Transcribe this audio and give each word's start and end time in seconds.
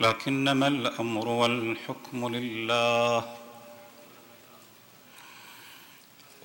لكنما 0.00 0.66
الأمر 0.66 1.28
والحكم 1.28 2.28
لله. 2.34 3.24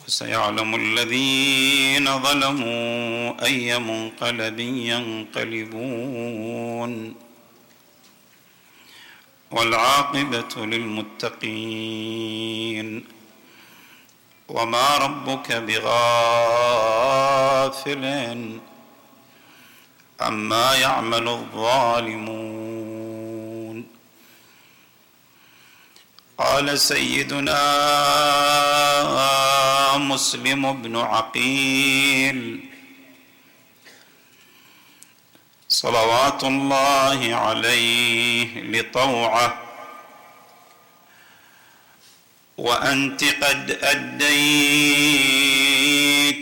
وسيعلم 0.06 0.76
الذين 0.76 2.20
ظلموا 2.20 3.46
أي 3.46 3.80
منقلب 3.80 4.60
ينقلبون. 4.60 6.14
والعاقبة 9.52 10.66
للمتقين. 10.66 11.84
وما 14.50 14.98
ربك 14.98 15.52
بغافل 15.52 15.96
عما 20.22 20.76
يعمل 20.76 21.28
الظالمون. 21.28 22.53
قال 26.38 26.80
سيدنا 26.80 27.64
مسلم 29.98 30.82
بن 30.82 30.98
عقيل. 30.98 32.60
صلوات 35.70 36.44
الله 36.44 37.36
عليه 37.36 38.62
لطوعه. 38.62 39.60
وأنت 42.58 43.24
قد 43.24 43.80
أديت 43.82 44.34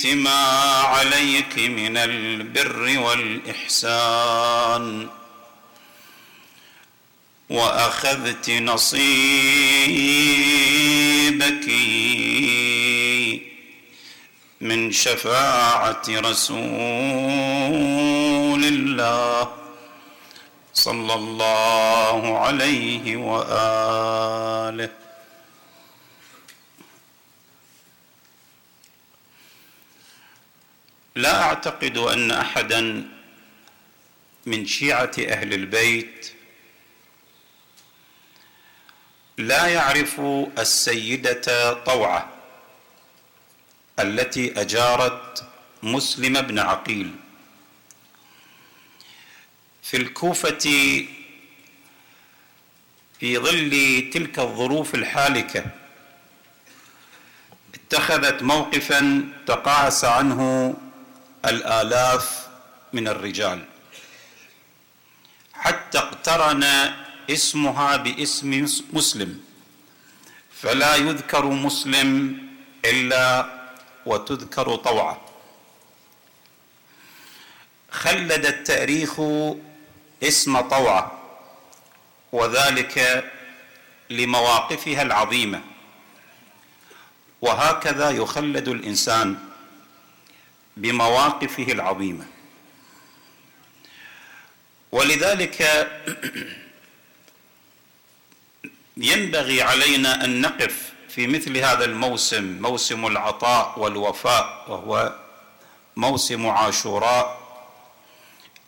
ما 0.08 0.82
عليك 0.82 1.60
من 1.60 1.98
البر 1.98 3.00
والإحسان. 3.00 5.10
وأخذت 7.52 8.50
نصيبك 8.50 9.02
من 14.62 14.92
شفاعة 14.92 16.04
رسول 16.10 16.62
الله 18.66 19.56
صلى 20.74 21.14
الله 21.14 22.40
عليه 22.40 23.16
وآله. 23.18 24.90
لا 31.16 31.42
أعتقد 31.44 31.98
أن 31.98 32.32
احدا 32.32 33.10
من 34.46 34.66
شيعة 34.66 35.12
أهل 35.20 35.54
البيت 35.54 36.34
لا 39.42 39.68
يعرف 39.68 40.20
السيدة 40.60 41.74
طوعة 41.74 42.30
التي 44.00 44.62
أجارت 44.62 45.44
مسلم 45.84 46.42
بن 46.42 46.60
عقيل. 46.60 47.16
في 49.84 49.98
الكوفة 49.98 50.58
في 53.20 53.38
ظل 53.38 54.10
تلك 54.14 54.40
الظروف 54.40 54.96
الحالكة 54.96 55.66
اتخذت 57.74 58.44
موقفا 58.44 59.24
تقاعس 59.48 60.06
عنه 60.06 60.74
الآلاف 61.46 62.48
من 62.94 63.08
الرجال. 63.08 63.66
حتى 65.54 65.98
اقترن 65.98 66.94
اسمها 67.30 67.96
باسم 67.98 68.68
مسلم. 68.94 69.40
فلا 70.62 70.96
يذكر 70.96 71.46
مسلم 71.46 72.38
إلا 72.86 73.50
وتذكر 74.06 74.76
طوعه. 74.76 75.22
خلد 77.92 78.46
التاريخ 78.46 79.22
اسم 80.24 80.60
طوعه 80.62 81.20
وذلك 82.32 83.26
لمواقفها 84.10 85.02
العظيمة. 85.02 85.62
وهكذا 87.42 88.10
يخلد 88.10 88.68
الإنسان 88.68 89.38
بمواقفه 90.78 91.72
العظيمة. 91.72 92.26
ولذلك 94.92 95.62
ينبغي 98.98 99.62
علينا 99.62 100.26
أن 100.26 100.42
نقف 100.42 100.94
في 101.10 101.28
مثل 101.28 101.58
هذا 101.58 101.86
الموسم 101.86 102.62
موسم 102.62 103.08
العطاء 103.08 103.80
والوفاء 103.80 104.66
وهو 104.68 105.16
موسم 105.96 106.48
عاشوراء. 106.48 107.42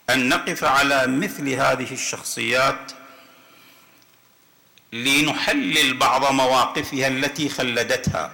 أن 0.09 0.29
نقف 0.29 0.63
على 0.63 1.07
مثل 1.07 1.49
هذه 1.49 1.93
الشخصيات 1.93 2.91
لنحلل 4.93 5.97
بعض 5.97 6.31
مواقفها 6.31 7.07
التي 7.07 7.49
خلدتها. 7.49 8.31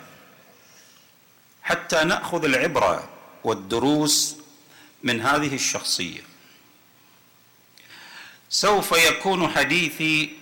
حتى 1.64 2.04
نأخذ 2.04 2.46
العبرة 2.46 3.10
والدروس 3.44 4.36
من 5.04 5.22
هذه 5.22 5.56
الشخصية. 5.56 6.22
سوف 8.50 8.92
يكون 8.92 9.48
حديثي 9.48 10.39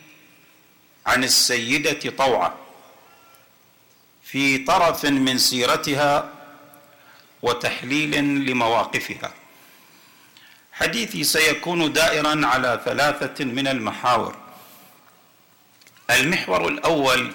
عن 1.08 1.24
السيدة 1.24 2.10
طوعة. 2.18 2.56
في 4.24 4.58
طرف 4.58 5.06
من 5.06 5.38
سيرتها 5.38 6.30
وتحليل 7.42 8.16
لمواقفها. 8.46 9.34
حديثي 10.74 11.24
سيكون 11.24 11.94
دائرا 11.94 12.46
على 12.46 12.82
ثلاثة 12.86 13.46
من 13.46 13.68
المحاور. 13.68 14.36
المحور 16.10 16.68
الأول 16.68 17.34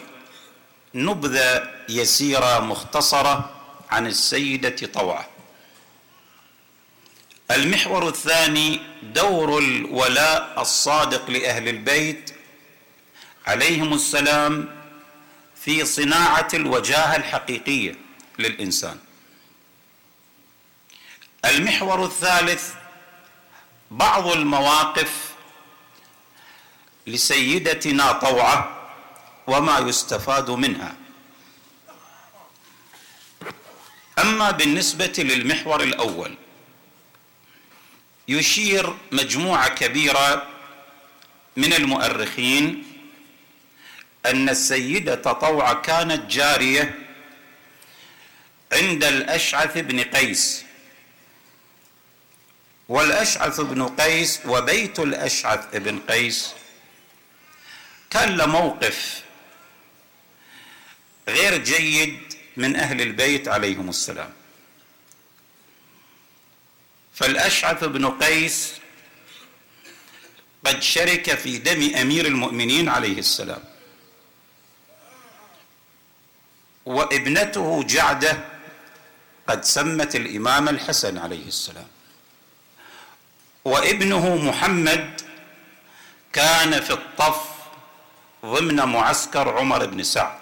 نبذه 0.95 1.71
يسيره 1.89 2.59
مختصره 2.61 3.51
عن 3.91 4.07
السيدة 4.07 4.87
طوعة. 4.87 5.29
المحور 7.51 8.09
الثاني 8.09 8.81
دور 9.03 9.59
الولاء 9.59 10.61
الصادق 10.61 11.31
لأهل 11.31 11.69
البيت 11.69 12.35
عليهم 13.47 13.95
السلام 13.95 14.83
في 15.57 15.85
صناعة 15.85 16.49
الوجاهة 16.55 17.17
الحقيقية 17.17 17.95
للإنسان. 18.39 18.99
المحور 21.45 22.05
الثالث 22.05 22.75
بعض 23.91 24.27
المواقف 24.27 25.33
لسيدتنا 27.07 28.13
طوعة 28.13 28.89
وما 29.47 29.79
يستفاد 29.79 30.51
منها. 30.51 30.95
أما 34.19 34.51
بالنسبة 34.51 35.13
للمحور 35.19 35.83
الأول 35.83 36.35
يشير 38.29 38.97
مجموعة 39.13 39.69
كبيرة 39.69 40.49
من 41.57 41.73
المؤرخين 41.73 42.92
أن 44.27 44.49
السيدة 44.49 45.15
طوعة 45.15 45.83
كانت 45.83 46.31
جارية 46.31 46.99
عند 48.73 49.05
الأشعث 49.05 49.79
بن 49.79 50.01
قيس. 50.01 50.65
والأشعث 52.89 53.61
بن 53.61 53.89
قيس 53.89 54.41
وبيت 54.47 54.99
الأشعث 55.01 55.77
بن 55.77 55.99
قيس. 55.99 56.53
كان 58.11 58.37
له 58.37 58.47
موقف 58.47 59.23
غير 61.29 61.59
جيد 61.59 62.35
من 62.57 62.77
أهل 62.77 63.01
البيت 63.01 63.49
عليهم 63.49 63.89
السلام. 63.89 64.33
فالأشعث 67.15 67.85
بن 67.85 68.07
قيس 68.11 68.73
قد 70.67 70.83
شرك 70.83 71.35
في 71.35 71.59
دم 71.59 71.97
أمير 71.97 72.27
المؤمنين 72.27 72.89
عليه 72.89 73.19
السلام. 73.19 73.72
وابنته 76.87 77.83
جعده 77.83 78.39
قد 79.47 79.65
سمت 79.65 80.17
الإمام 80.17 80.69
الحسن 80.69 81.19
عليه 81.19 81.47
السلام. 81.47 81.87
وابنه 83.65 84.37
محمد 84.37 85.21
كان 86.33 86.81
في 86.81 86.93
الطف 86.93 87.41
ضمن 88.45 88.77
معسكر 88.77 89.59
عمر 89.59 89.87
بن 89.87 90.03
سعد. 90.03 90.39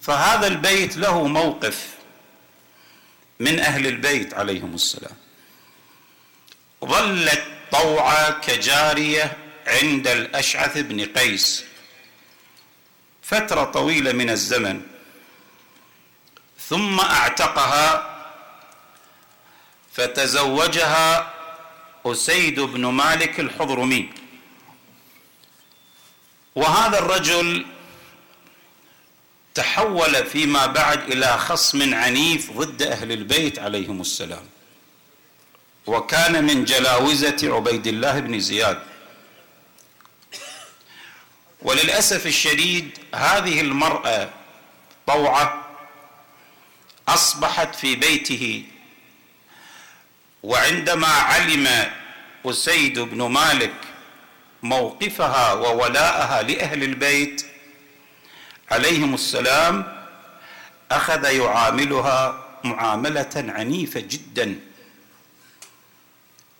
فهذا 0.00 0.46
البيت 0.46 0.96
له 0.96 1.26
موقف 1.26 1.88
من 3.40 3.58
أهل 3.58 3.86
البيت 3.86 4.34
عليهم 4.34 4.74
السلام. 4.74 5.16
ظلت 6.84 7.44
طوعة 7.72 8.40
كجارية 8.40 9.36
عند 9.66 10.08
الأشعث 10.08 10.78
بن 10.78 11.04
قيس. 11.04 11.64
فترة 13.22 13.64
طويلة 13.64 14.12
من 14.12 14.30
الزمن 14.30 14.82
ثم 16.68 17.00
أعتقها 17.00 18.16
فتزوجها 19.92 21.34
أسيد 22.06 22.60
بن 22.60 22.86
مالك 22.86 23.40
الحضرمي. 23.40 24.08
وهذا 26.54 26.98
الرجل 26.98 27.66
تحول 29.54 30.26
فيما 30.26 30.66
بعد 30.66 31.10
إلى 31.12 31.38
خصم 31.38 31.94
عنيف 31.94 32.50
ضد 32.52 32.82
أهل 32.82 33.12
البيت 33.12 33.58
عليهم 33.58 34.00
السلام. 34.00 34.44
وكان 35.86 36.44
من 36.44 36.64
جلاوزة 36.64 37.38
عبيد 37.42 37.86
الله 37.86 38.20
بن 38.20 38.40
زياد. 38.40 38.82
وللأسف 41.62 42.26
الشديد 42.26 42.98
هذه 43.14 43.60
المرأة 43.60 44.30
طوعة 45.06 45.66
أصبحت 47.08 47.74
في 47.74 47.96
بيته 47.96 48.64
وعندما 50.42 51.08
علم 51.08 51.90
أسيد 52.46 52.98
بن 52.98 53.22
مالك 53.22 53.74
موقفها 54.62 55.52
وولاءها 55.52 56.42
لأهل 56.42 56.82
البيت 56.82 57.46
عليهم 58.70 59.14
السلام 59.14 60.04
أخذ 60.90 61.24
يعاملها 61.24 62.44
معاملة 62.64 63.30
عنيفة 63.36 64.00
جدا 64.00 64.60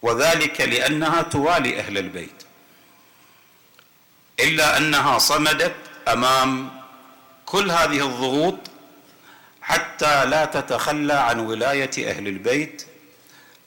وذلك 0.02 0.60
لأنها 0.60 1.22
توالي 1.22 1.80
أهل 1.80 1.98
البيت. 1.98 2.42
إلا 4.44 4.76
أنها 4.76 5.18
صمدت 5.18 5.76
أمام 6.08 6.70
كل 7.46 7.70
هذه 7.70 8.06
الضغوط 8.06 8.58
حتى 9.62 10.24
لا 10.24 10.44
تتخلى 10.44 11.12
عن 11.12 11.38
ولاية 11.40 12.10
أهل 12.10 12.28
البيت 12.28 12.86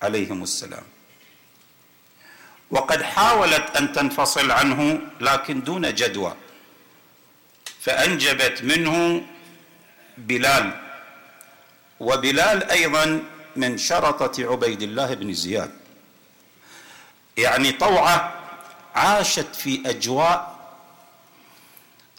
عليهم 0.02 0.44
السلام. 0.44 0.84
وقد 2.72 3.02
حاولت 3.04 3.78
أن 3.78 3.94
تنفصل 3.94 4.52
عنه 4.52 5.00
لكن 5.22 5.64
دون 5.64 5.94
جدوى 5.94 6.36
فأنجبت 7.82 8.64
منه 8.64 9.22
بلال 10.18 10.82
وبلال 12.00 12.70
أيضا 12.72 13.24
من 13.56 13.78
شرطة 13.78 14.52
عبيد 14.52 14.82
الله 14.82 15.14
بن 15.14 15.34
زياد. 15.34 15.72
يعني 17.38 17.72
طوعة 17.72 18.34
عاشت 18.96 19.56
في 19.56 19.82
أجواء 19.86 20.53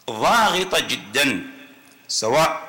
ضاغطة 0.09 0.79
جدا 0.79 1.43
سواء 2.07 2.65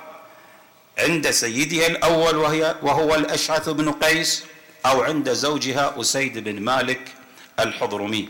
عند 0.99 1.31
سيدها 1.31 1.87
الأول 1.87 2.37
وهي 2.37 2.77
وهو 2.83 3.15
الأشعث 3.15 3.69
بن 3.69 3.93
قيس 3.93 4.45
أو 4.87 5.03
عند 5.03 5.33
زوجها 5.33 6.01
أسيد 6.01 6.39
بن 6.39 6.63
مالك 6.63 7.15
الحضرمي. 7.61 8.29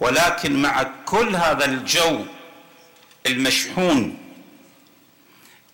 ولكن 0.00 0.62
مع 0.62 0.82
كل 1.06 1.36
هذا 1.36 1.64
الجو 1.64 2.24
المشحون 3.26 4.18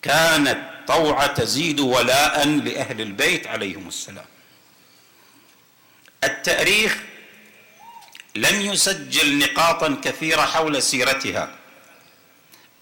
كانت 0.03 0.59
طوعة 0.87 1.27
تزيد 1.27 1.81
ولاء 1.81 2.49
لأهل 2.49 3.01
البيت 3.01 3.47
عليهم 3.47 3.89
السلام. 3.89 4.25
التأريخ 6.25 7.03
لم 8.35 8.61
يسجل 8.61 9.39
نقاطا 9.39 9.97
كثيرة 10.05 10.43
حول 10.43 10.83
سيرتها 10.83 11.49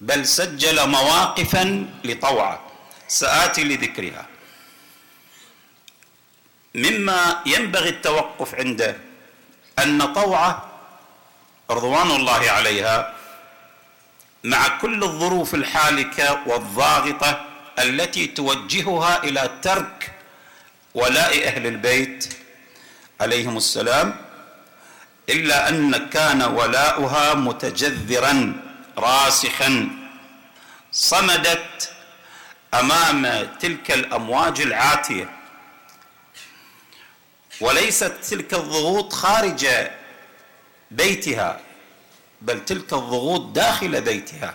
بل 0.01 0.27
سجل 0.27 0.87
مواقفا 0.89 1.89
لطوعة. 2.03 2.61
سآتي 3.07 3.63
لذكرها. 3.63 4.25
مما 6.75 7.41
ينبغي 7.45 7.89
التوقف 7.89 8.55
عنده 8.55 8.97
أن 9.79 10.13
طوعة 10.13 10.69
رضوان 11.71 12.11
الله 12.11 12.51
عليها 12.51 13.13
مع 14.43 14.67
كل 14.67 15.03
الظروف 15.03 15.55
الحالكة 15.55 16.43
والضاغطة 16.47 17.45
التي 17.79 18.27
توجهها 18.27 19.23
إلى 19.23 19.59
ترك 19.61 20.11
ولاء 20.93 21.47
أهل 21.47 21.67
البيت 21.67 22.33
عليهم 23.21 23.57
السلام 23.57 24.15
إلا 25.29 25.69
أن 25.69 26.09
كان 26.09 26.41
ولاؤها 26.41 27.33
متجذرا 27.33 28.53
راسخا. 28.97 29.89
صمدت 30.91 31.93
أمام 32.73 33.47
تلك 33.59 33.91
الأمواج 33.91 34.61
العاتية. 34.61 35.29
وليست 37.61 38.13
تلك 38.29 38.53
الضغوط 38.53 39.13
خارج 39.13 39.67
بيتها 40.91 41.59
بل 42.41 42.65
تلك 42.65 42.93
الضغوط 42.93 43.55
داخل 43.55 44.01
بيتها. 44.01 44.53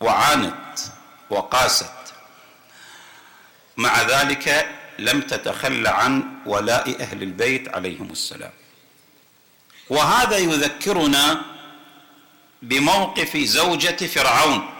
وعانت 0.00 0.78
وقاست. 1.30 1.92
مع 3.76 4.02
ذلك 4.02 4.74
لم 4.98 5.20
تتخلى 5.20 5.88
عن 5.88 6.22
ولاء 6.46 7.02
أهل 7.02 7.22
البيت 7.22 7.68
عليهم 7.68 8.10
السلام. 8.10 8.52
وهذا 9.90 10.36
يذكرنا 10.38 11.42
بموقف 12.62 13.36
زوجة 13.36 13.96
فرعون 14.06 14.70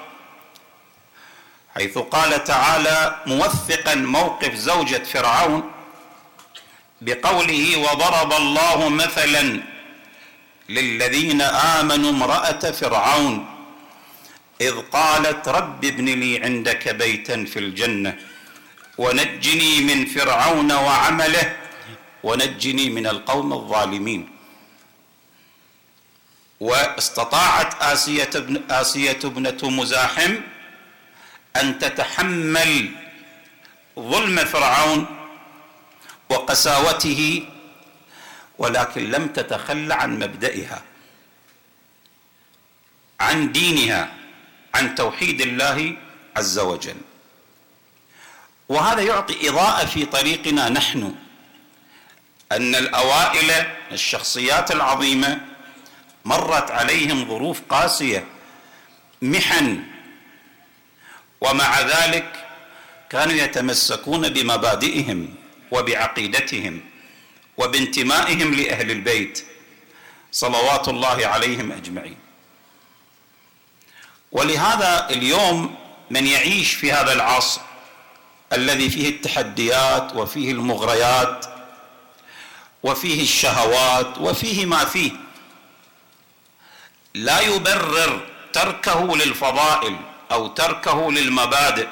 حيث 1.75 1.99
قال 1.99 2.44
تعالى 2.44 3.23
موثقا 3.26 3.94
موقف 3.94 4.55
زوجة 4.55 5.03
فرعون 5.05 5.70
بقوله 7.00 7.76
وضرب 7.76 8.32
الله 8.32 8.88
مثلا 8.88 9.61
للذين 10.69 11.41
آمنوا 11.43 12.11
امرأة 12.11 12.70
فرعون 12.70 13.47
إذ 14.61 14.75
قالت 14.93 15.49
رب 15.49 15.85
ابن 15.85 16.05
لي 16.05 16.38
عندك 16.44 16.88
بيتا 16.88 17.44
في 17.44 17.59
الجنة 17.59 18.17
ونجني 18.99 19.81
من 19.81 20.07
فرعون 20.07 20.73
وعمله 20.73 21.57
ونجني 22.23 22.90
من 22.90 23.07
القوم 23.07 23.52
الظالمين. 23.52 24.36
واستطاعت 26.61 27.83
آسية, 27.83 28.31
ابن 28.35 28.63
آسية 28.71 29.19
ابنة 29.25 29.59
مزاحم 29.63 30.37
أن 31.57 31.79
تتحمل 31.79 32.91
ظلم 33.99 34.37
فرعون 34.37 35.07
وقساوته 36.31 37.49
ولكن 38.59 39.11
لم 39.11 39.29
تتخلى 39.29 39.95
عن 39.95 40.19
مبدئها 40.19 40.83
عن 43.21 43.53
دينها 43.53 44.15
عن 44.75 44.95
توحيد 44.95 45.41
الله 45.41 45.97
عز 46.37 46.59
وجل. 46.59 46.97
وهذا 48.69 49.03
يعطي 49.03 49.49
إضاءة 49.49 49.87
في 49.87 50.05
طريقنا 50.05 50.69
نحن 50.69 51.15
أن 52.53 52.75
الأوائل 52.75 53.67
الشخصيات 53.93 54.71
العظيمة 54.71 55.41
مرت 56.26 56.71
عليهم 56.71 57.28
ظروف 57.28 57.61
قاسية 57.68 58.25
محن. 59.23 59.83
ومع 61.40 61.80
ذلك 61.80 62.47
كانوا 63.11 63.35
يتمسكون 63.35 64.28
بمبادئهم 64.28 65.35
وبعقيدتهم 65.71 66.80
وبانتمائهم 67.56 68.54
لأهل 68.54 68.90
البيت 68.90 69.45
صلوات 70.33 70.88
الله 70.88 71.26
عليهم 71.26 71.73
أجمعين. 71.73 72.16
ولهذا 74.33 75.11
اليوم 75.11 75.75
من 76.11 76.26
يعيش 76.26 76.75
في 76.75 76.92
هذا 76.92 77.12
العصر 77.12 77.61
الذي 78.52 78.90
فيه 78.90 79.09
التحديات 79.09 80.16
وفيه 80.16 80.52
المغريات 80.52 81.47
وفيه 82.83 83.23
الشهوات 83.23 84.18
وفيه 84.18 84.66
ما 84.66 84.85
فيه 84.85 85.25
لا 87.16 87.40
يبرر 87.40 88.20
تركه 88.52 89.16
للفضائل 89.16 89.96
أو 90.32 90.46
تركه 90.46 91.12
للمبادئ 91.12 91.88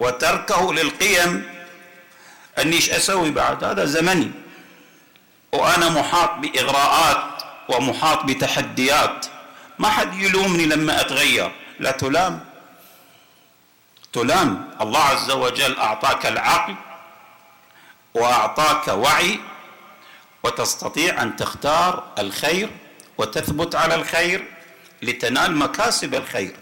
وتركه 0.00 0.74
للقيم. 0.74 1.50
اني 2.58 2.76
إيش 2.76 2.90
أسوي 2.90 3.30
بعد؟ 3.30 3.64
هذا 3.64 3.84
زمني. 3.84 4.30
وأنا 5.52 5.88
محاط 5.88 6.30
بإغراءات 6.34 7.42
ومحاط 7.68 8.24
بتحديات. 8.24 9.26
ما 9.78 9.88
حد 9.88 10.14
يلومني 10.14 10.66
لما 10.66 11.00
أتغير. 11.00 11.52
لا 11.80 11.90
تلام. 11.90 12.44
تلام. 14.12 14.70
الله 14.80 15.00
عز 15.00 15.30
وجل 15.30 15.78
أعطاك 15.78 16.26
العقل 16.26 16.74
وأعطاك 18.14 18.88
وعي 18.88 19.40
وتستطيع 20.42 21.22
أن 21.22 21.36
تختار 21.36 22.04
الخير 22.18 22.70
وتثبت 23.18 23.74
على 23.74 23.94
الخير 23.94 24.44
لتنال 25.02 25.56
مكاسب 25.56 26.14
الخير. 26.14 26.56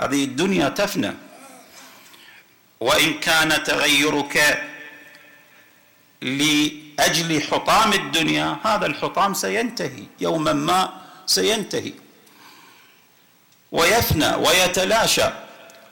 هذه 0.00 0.24
الدنيا 0.24 0.68
تفنى. 0.68 1.14
وإن 2.80 3.20
كان 3.20 3.64
تغيرك 3.64 4.66
لأجل 6.22 7.42
حطام 7.42 7.92
الدنيا 7.92 8.56
هذا 8.64 8.86
الحطام 8.86 9.34
سينتهي 9.34 10.04
يوما 10.20 10.52
ما 10.52 11.00
سينتهي. 11.26 11.92
ويفنى 13.72 14.34
ويتلاشى 14.34 15.28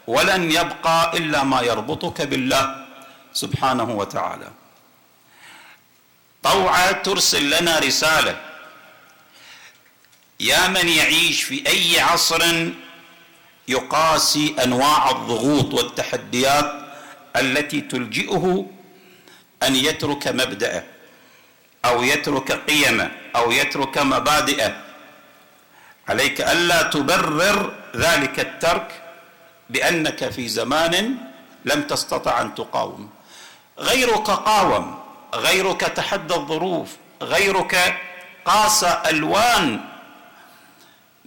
ولن 0.07 0.51
يبقى 0.51 1.17
إلا 1.19 1.45
ما 1.45 1.61
يربطك 1.61 2.23
بالله 2.23 2.87
سبحانه 3.33 3.91
وتعالى. 3.91 4.51
طوعة 6.43 6.93
ترسل 6.93 7.61
لنا 7.61 7.79
رسالة. 7.79 8.48
يا 10.41 10.69
من 10.69 10.89
يعيش 10.89 11.43
في 11.43 11.67
أي 11.67 12.01
عصر 12.01 12.43
يقاسي 13.69 14.55
أنواع 14.65 15.11
الضغوط 15.11 15.75
والتحديات 15.75 16.73
التي 17.37 17.81
تلجئه 17.81 18.67
أن 19.63 19.77
يترك 19.77 20.29
مبدأه 20.29 20.85
أو 21.85 22.03
يترك 22.03 22.53
قيمه 22.53 23.11
أو 23.37 23.53
يترك 23.53 23.99
مبادئه. 23.99 24.77
عليك 26.09 26.41
ألا 26.41 26.83
تبرر 26.83 27.73
ذلك 27.97 28.41
الترك 28.41 29.03
بأنك 29.71 30.31
في 30.31 30.49
زمان 30.49 31.17
لم 31.65 31.83
تستطع 31.83 32.41
أن 32.41 32.55
تقاوم. 32.55 33.11
غيرك 33.79 34.31
قاوم 34.31 34.99
غيرك 35.35 35.81
تحدى 35.81 36.35
الظروف 36.35 36.89
غيرك 37.23 38.01
قاس 38.45 38.85
ألوان 38.85 39.81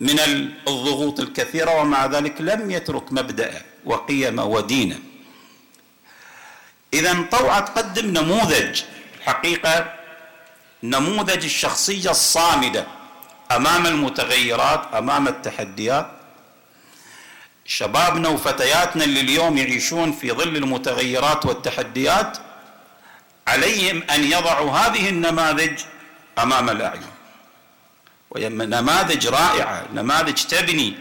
من 0.01 0.19
الضغوط 0.67 1.19
الكثيرة 1.19 1.81
ومع 1.81 2.05
ذلك 2.05 2.41
لم 2.41 2.71
يترك 2.71 3.13
مبدأ 3.13 3.61
وقيم 3.85 4.39
ودينا 4.39 4.99
اذا 6.93 7.25
طوعه 7.31 7.59
تقدم 7.59 8.05
نموذج 8.05 8.81
الحقيقة 9.19 9.93
نموذج 10.83 11.43
الشخصية 11.43 12.11
الصامدة 12.11 12.87
أمام 13.51 13.85
المتغيرات 13.85 14.93
أمام 14.93 15.27
التحديات. 15.27 16.11
شبابنا 17.65 18.29
وفتياتنا 18.29 19.03
اللي 19.03 19.19
اليوم 19.19 19.57
يعيشون 19.57 20.11
في 20.11 20.31
ظل 20.31 20.55
المتغيرات 20.57 21.45
والتحديات 21.45 22.37
عليهم 23.47 24.03
أن 24.09 24.23
يضعوا 24.23 24.71
هذه 24.71 25.09
النماذج 25.09 25.79
أمام 26.39 26.69
الأعين. 26.69 27.20
وهي 28.31 28.49
نماذج 28.49 29.27
رائعة 29.27 29.87
نماذج 29.93 30.43
تبني 30.43 30.95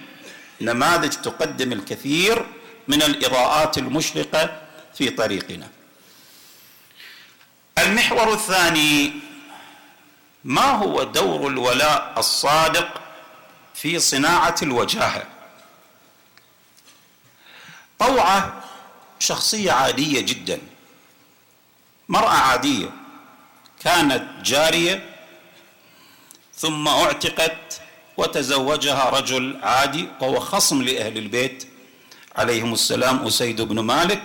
نماذج 0.61 1.15
تقدم 1.15 1.73
الكثير 1.73 2.47
من 2.89 3.03
الإضاءات 3.03 3.79
المشرقة 3.79 4.63
في 4.95 5.11
طريقنا. 5.11 5.69
المحور 7.79 8.33
الثاني 8.33 9.13
ما 10.45 10.71
هو 10.71 11.03
دور 11.03 11.49
الولاء 11.49 12.15
الصادق 12.19 13.01
في 13.75 13.99
صناعة 13.99 14.55
الوجاهة؟ 14.63 15.23
طوعة 17.99 18.63
شخصية 19.19 19.73
عادية 19.73 20.21
جدا 20.21 20.59
مرأة 22.09 22.29
عادية 22.29 22.91
كانت 23.85 24.47
جارية 24.47 25.10
ثم 26.61 26.89
اعتقت 26.89 27.81
وتزوجها 28.17 29.11
رجل 29.11 29.59
عادي 29.63 30.09
وهو 30.21 30.41
خصم 30.41 30.83
لأهل 30.83 31.19
البيت. 31.19 31.69
عليهم 32.37 32.73
السلام 32.73 33.27
أسيد 33.27 33.61
بن 33.61 33.81
مالك. 33.81 34.23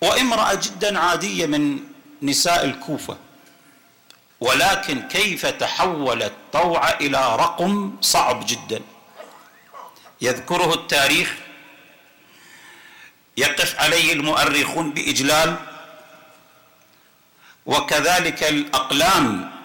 وامرأة 0.00 0.54
جدا 0.54 0.98
عادية 0.98 1.46
من 1.46 1.78
نساء 2.22 2.64
الكوفة. 2.64 3.16
ولكن 4.40 5.08
كيف 5.08 5.46
تحولت 5.46 6.32
طوعه 6.52 6.90
إلى 7.00 7.36
رقم 7.36 7.96
صعب 8.00 8.46
جدا. 8.46 8.80
يذكره 10.20 10.74
التاريخ. 10.74 11.34
يقف 13.36 13.80
عليه 13.80 14.12
المؤرخون 14.12 14.90
بإجلال. 14.90 15.56
وكذلك 17.66 18.44
الأقلام 18.44 19.59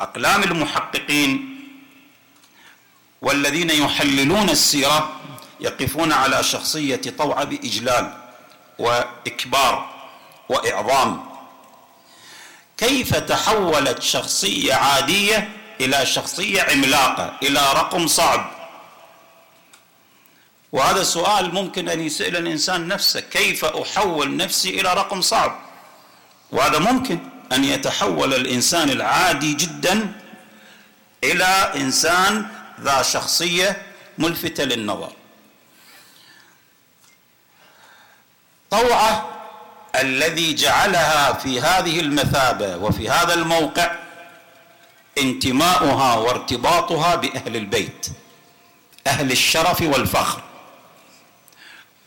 أقلام 0.00 0.42
المحققين 0.42 1.56
والذين 3.22 3.70
يحللون 3.70 4.50
السيرة 4.50 5.20
يقفون 5.60 6.12
على 6.12 6.42
شخصية 6.42 7.00
طوعه 7.18 7.44
بإجلال 7.44 8.12
وإكبار 8.78 9.94
وإعظام. 10.48 11.26
كيف 12.76 13.16
تحولت 13.16 14.02
شخصية 14.02 14.74
عادية 14.74 15.48
إلى 15.80 16.06
شخصية 16.06 16.62
عملاقة 16.62 17.36
إلى 17.42 17.60
رقم 17.72 18.06
صعب؟ 18.06 18.50
وهذا 20.72 21.02
سؤال 21.02 21.54
ممكن 21.54 21.88
أن 21.88 22.00
يسأل 22.00 22.36
الإنسان 22.36 22.88
نفسه 22.88 23.20
كيف 23.20 23.64
أحول 23.64 24.36
نفسي 24.36 24.80
إلى 24.80 24.94
رقم 24.94 25.20
صعب؟ 25.20 25.58
وهذا 26.52 26.78
ممكن. 26.78 27.18
أن 27.52 27.64
يتحول 27.64 28.34
الإنسان 28.34 28.90
العادي 28.90 29.54
جدا 29.54 30.12
إلى 31.24 31.72
إنسان 31.76 32.46
ذا 32.80 33.02
شخصية 33.02 33.82
ملفتة 34.18 34.64
للنظر. 34.64 35.12
طوعة 38.70 39.28
الذي 40.00 40.54
جعلها 40.54 41.32
في 41.32 41.60
هذه 41.60 42.00
المثابة 42.00 42.76
وفي 42.76 43.10
هذا 43.10 43.34
الموقع 43.34 43.96
انتماؤها 45.18 46.14
وارتباطها 46.14 47.14
بأهل 47.14 47.56
البيت 47.56 48.06
أهل 49.06 49.32
الشرف 49.32 49.82
والفخر 49.82 50.42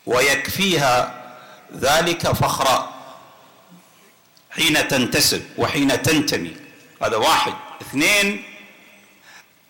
ويكفيها 0.06 1.14
ذلك 1.76 2.32
فخرا. 2.32 2.89
حين 4.60 4.88
تنتسب 4.88 5.42
وحين 5.58 6.02
تنتمي. 6.02 6.56
هذا 7.02 7.16
واحد. 7.16 7.54
اثنين 7.82 8.44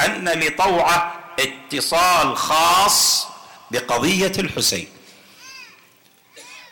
أن 0.00 0.28
لطوعه 0.28 1.20
اتصال 1.38 2.36
خاص 2.36 3.26
بقضية 3.70 4.32
الحسين. 4.38 4.88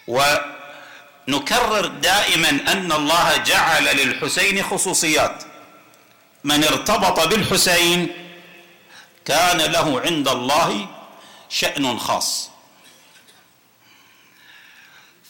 ونكرر 0.09 1.87
دائما 1.87 2.49
أن 2.49 2.93
الله 2.93 3.37
جعل 3.37 3.85
للحسين 3.85 4.63
خصوصيات. 4.63 5.45
من 6.45 6.65
ارتبط 6.65 7.29
بالحسين 7.29 8.09
كان 9.25 9.59
له 9.59 10.01
عند 10.01 10.29
الله 10.29 10.89
شأن 11.49 11.99
خاص. 11.99 12.51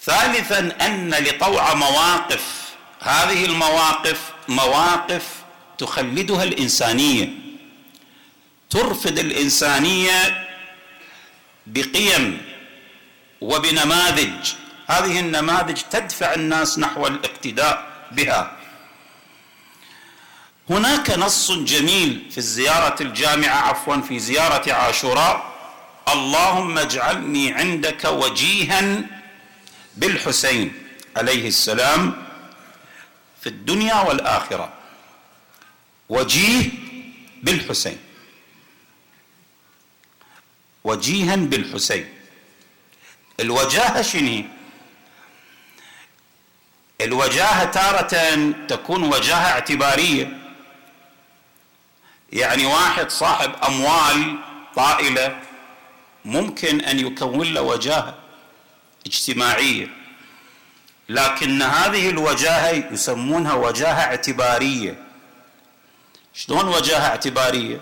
ثالثا 0.04 0.58
أن 0.80 1.14
لطوع 1.14 1.74
مواقف 1.74 2.67
هذه 3.00 3.44
المواقف 3.44 4.20
مواقف 4.48 5.26
تخلدها 5.78 6.42
الإنسانية. 6.42 7.28
ترفد 8.70 9.18
الإنسانية 9.18 10.48
بقيم 11.66 12.42
وبنماذج. 13.40 14.52
هذه 14.86 15.20
النماذج 15.20 15.80
تدفع 15.90 16.34
الناس 16.34 16.78
نحو 16.78 17.06
الاقتداء 17.06 17.86
بها. 18.12 18.56
هناك 20.70 21.10
نص 21.10 21.52
جميل 21.52 22.26
في 22.30 22.38
الزيارة 22.38 23.02
الجامعة 23.02 23.56
عفوا 23.56 23.96
في 23.96 24.18
زيارة 24.18 24.72
عاشوراء. 24.72 25.58
اللهم 26.12 26.78
اجعلني 26.78 27.52
عندك 27.52 28.04
وجيها 28.04 29.02
بالحسين 29.96 30.72
عليه 31.16 31.48
السلام. 31.48 32.27
في 33.40 33.46
الدنيا 33.48 34.00
والآخرة. 34.00 34.72
وجيه 36.08 36.70
بالحسين. 37.42 37.98
وجيها 40.84 41.36
بالحسين. 41.36 42.08
الوجاهة 43.40 44.02
شنو؟ 44.02 44.44
الوجاهة 47.00 47.64
تارة 47.64 48.12
تكون 48.66 49.02
وجاهة 49.02 49.50
اعتبارية. 49.52 50.38
يعني 52.32 52.66
واحد 52.66 53.10
صاحب 53.10 53.52
أموال 53.66 54.38
طائلة 54.76 55.40
ممكن 56.24 56.80
أن 56.80 56.98
يكون 56.98 57.54
له 57.54 57.62
وجاهة 57.62 58.18
اجتماعية. 59.06 59.88
لكن 61.08 61.62
هذه 61.62 62.10
الوجاهة 62.10 62.92
يسمونها 62.92 63.54
وجاهة 63.54 64.02
اعتبارية. 64.02 65.04
شلون 66.34 66.68
وجاهة 66.68 67.06
اعتبارية؟ 67.08 67.80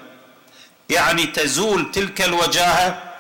يعني 0.90 1.26
تزول 1.26 1.90
تلك 1.90 2.22
الوجاهة 2.22 3.14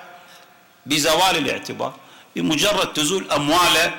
بزوال 0.86 1.36
الاعتبار. 1.36 1.94
بمجرد 2.36 2.92
تزول 2.92 3.30
أمواله 3.30 3.94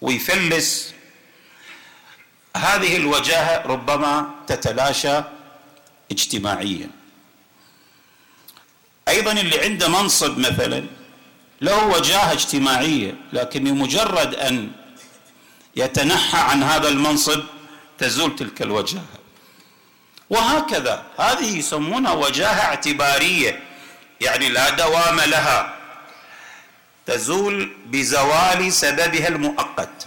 ويفلس. 0.00 0.94
هذه 2.56 2.96
الوجاهة 2.96 3.66
ربما 3.66 4.30
تتلاشى 4.46 5.22
اجتماعيا. 6.10 6.90
أيضا 9.08 9.32
اللي 9.32 9.60
عنده 9.60 9.88
منصب 9.88 10.38
مثلا 10.38 10.86
له 11.60 11.86
وجاهه 11.86 12.32
اجتماعية 12.32 13.14
لكن 13.32 13.64
بمجرد 13.64 14.34
أن 14.34 14.70
يتنحى 15.76 16.38
عن 16.38 16.62
هذا 16.62 16.88
المنصب 16.88 17.42
تزول 17.98 18.36
تلك 18.36 18.62
الوجاهة. 18.62 19.18
وهكذا 20.30 21.02
هذه 21.18 21.58
يسمونها 21.58 22.12
وجاهة 22.12 22.60
اعتبارية 22.64 23.60
يعني 24.20 24.48
لا 24.48 24.70
دوام 24.70 25.20
لها. 25.20 25.74
تزول 27.06 27.72
بزوال 27.86 28.72
سببها 28.72 29.28
المؤقت. 29.28 30.06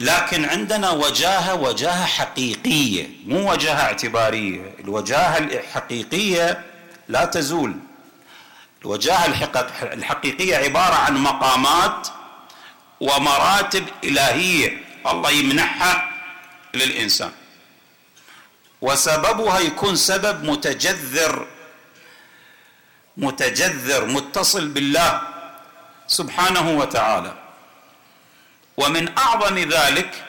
لكن 0.00 0.44
عندنا 0.44 0.90
وجاهة 0.90 1.54
وجاهة 1.54 2.06
حقيقية 2.06 3.08
مو 3.26 3.52
وجاهة 3.52 3.82
اعتبارية. 3.82 4.74
الوجاهة 4.80 5.38
الحقيقية 5.38 6.64
لا 7.08 7.24
تزول. 7.24 7.76
الوجاهه 8.82 9.26
الحقيقية 9.82 10.56
عبارة 10.56 10.94
عن 10.94 11.16
مقامات 11.16 12.08
ومراتب 13.00 13.86
إلهية. 14.04 14.84
الله 15.06 15.30
يمنحها 15.30 16.10
للإنسان. 16.74 17.32
وسببها 18.80 19.58
يكون 19.58 19.96
سبب 19.96 20.44
متجذر 20.44 21.46
متجذر 23.16 24.06
متصل 24.06 24.68
بالله 24.68 25.22
سبحانه 26.06 26.70
وتعالى. 26.70 27.34
ومن 28.76 29.18
أعظم 29.18 29.58
ذلك 29.58 30.24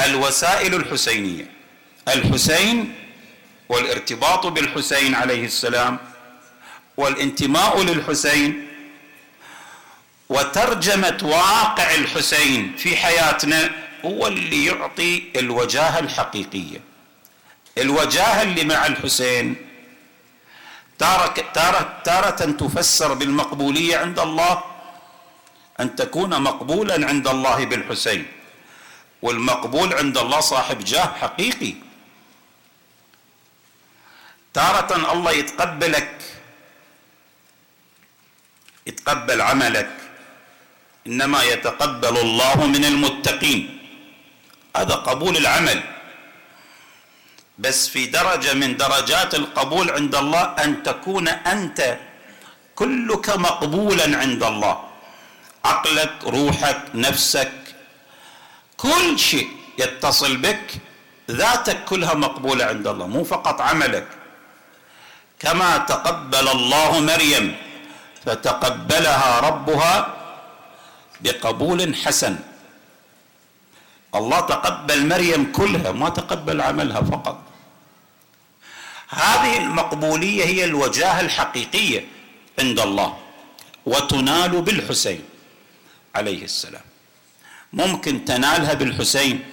الوسائل 0.00 0.74
الحسينية. 0.74 1.50
الحسين 2.08 2.94
والارتباط 3.68 4.46
بالحسين 4.46 5.14
عليه 5.14 5.44
السلام 5.44 5.98
والانتماء 6.96 7.82
للحسين 7.82 8.68
وترجمة 10.28 11.18
واقع 11.22 11.94
الحسين 11.94 12.76
في 12.76 12.96
حياتنا 12.96 13.70
هو 14.04 14.26
اللي 14.26 14.66
يعطي 14.66 15.22
الوجاهة 15.36 15.98
الحقيقية. 15.98 16.80
الوجاهة 17.78 18.42
اللي 18.42 18.64
مع 18.64 18.86
الحسين 18.86 19.56
تارة, 20.98 21.34
تارة, 21.54 22.00
تارة 22.04 22.50
تفسر 22.52 23.14
بالمقبولية 23.14 23.96
عند 23.96 24.18
الله 24.18 24.64
أن 25.80 25.96
تكون 25.96 26.42
مقبولا 26.42 27.08
عند 27.08 27.28
الله 27.28 27.64
بالحسين. 27.64 28.26
والمقبول 29.22 29.94
عند 29.94 30.18
الله 30.18 30.40
صاحب 30.40 30.84
جاه 30.84 31.12
حقيقي. 31.20 31.74
تارة 34.54 35.12
الله 35.12 35.30
يتقبلك 35.32 36.35
يتقبل 38.86 39.40
عملك. 39.40 39.90
إنما 41.06 41.42
يتقبل 41.42 42.16
الله 42.18 42.66
من 42.66 42.84
المتقين. 42.84 43.78
هذا 44.76 44.94
قبول 44.94 45.36
العمل. 45.36 45.82
بس 47.58 47.88
في 47.88 48.06
درجة 48.06 48.54
من 48.54 48.76
درجات 48.76 49.34
القبول 49.34 49.90
عند 49.90 50.14
الله 50.14 50.42
أن 50.64 50.82
تكون 50.82 51.28
أنت 51.28 51.98
كلك 52.74 53.30
مقبولا 53.30 54.18
عند 54.18 54.42
الله. 54.42 54.76
عقلك 55.64 56.14
روحك 56.24 56.82
نفسك 56.94 57.52
كل 58.76 59.18
شيء 59.18 59.48
يتصل 59.78 60.36
بك 60.36 60.66
ذاتك 61.30 61.84
كلها 61.84 62.14
مقبولة 62.14 62.64
عند 62.64 62.86
الله 62.86 63.06
مو 63.06 63.24
فقط 63.24 63.60
عملك. 63.60 64.06
كما 65.38 65.78
تقبل 65.78 66.48
الله 66.48 67.00
مريم. 67.00 67.65
فتقبلها 68.26 69.40
ربها 69.40 70.16
بقبول 71.20 71.94
حسن. 71.94 72.36
الله 74.14 74.40
تقبل 74.40 75.08
مريم 75.08 75.52
كلها 75.52 75.92
ما 75.92 76.08
تقبل 76.08 76.60
عملها 76.60 77.00
فقط. 77.02 77.38
هذه 79.08 79.56
المقبولية 79.56 80.44
هي 80.44 80.64
الوجاهة 80.64 81.20
الحقيقية 81.20 82.08
عند 82.58 82.80
الله 82.80 83.16
وتنال 83.86 84.62
بالحسين 84.62 85.24
عليه 86.14 86.44
السلام. 86.44 86.84
ممكن 87.72 88.24
تنالها 88.24 88.74
بالحسين. 88.74 89.44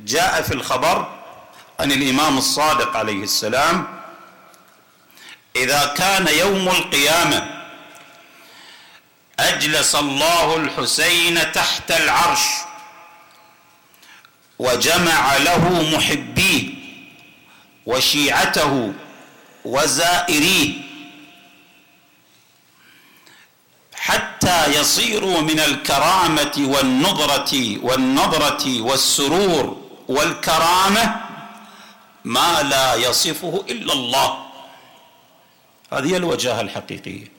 جاء 0.00 0.42
في 0.42 0.54
الخبر 0.54 1.08
عن 1.80 1.92
الإمام 1.92 2.38
الصادق 2.38 2.96
عليه 2.96 3.22
السلام 3.22 3.86
إذا 5.56 5.94
كان 5.96 6.26
يوم 6.28 6.68
القيامة 6.68 7.65
أجلس 9.40 9.94
الله 9.94 10.56
الحسين 10.56 11.52
تحت 11.52 11.90
العرش 11.90 12.40
وجمع 14.58 15.36
له 15.36 15.82
محبيه 15.96 16.74
وشيعته 17.86 18.92
وزائريه 19.64 20.86
حتى 23.94 24.80
يصيروا 24.80 25.40
من 25.40 25.60
الكرامة 25.60 26.52
والنظرة 26.58 27.78
والنظرة 27.84 28.80
والسرور 28.82 29.82
والكرامة 30.08 31.20
ما 32.24 32.62
لا 32.62 32.94
يصفه 32.94 33.64
إلا 33.68 33.92
الله. 33.92 34.46
هذه 35.92 36.16
الوجاهة 36.16 36.60
الحقيقية. 36.60 37.32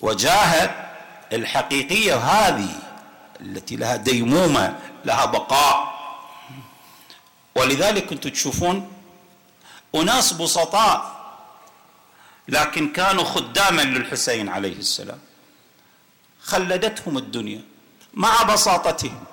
وجاهة 0.00 0.89
الحقيقية 1.32 2.16
هذه 2.16 2.68
التي 3.40 3.76
لها 3.76 3.96
ديمومة 3.96 4.78
لها 5.04 5.24
بقاء. 5.24 6.00
ولذلك 7.54 8.06
كنتم 8.06 8.30
تشوفون 8.30 8.92
أناس 9.94 10.32
بسطاء 10.32 11.20
لكن 12.48 12.92
كانوا 12.92 13.24
خداما 13.24 13.82
للحسين 13.82 14.48
عليه 14.48 14.76
السلام. 14.76 15.18
خلدتهم 16.42 17.18
الدنيا 17.18 17.62
مع 18.14 18.42
بساطتهم. 18.42 19.24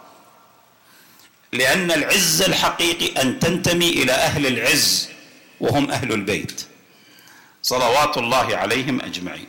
لأن 1.53 1.91
العز 1.91 2.41
الحقيقي 2.41 3.21
أن 3.21 3.39
تنتمي 3.39 3.89
إلى 3.89 4.11
أهل 4.11 4.47
العز 4.47 5.09
وهم 5.59 5.91
أهل 5.91 6.11
البيت. 6.11 6.67
صلوات 7.61 8.17
الله 8.17 8.57
عليهم 8.57 9.01
أجمعين. 9.01 9.47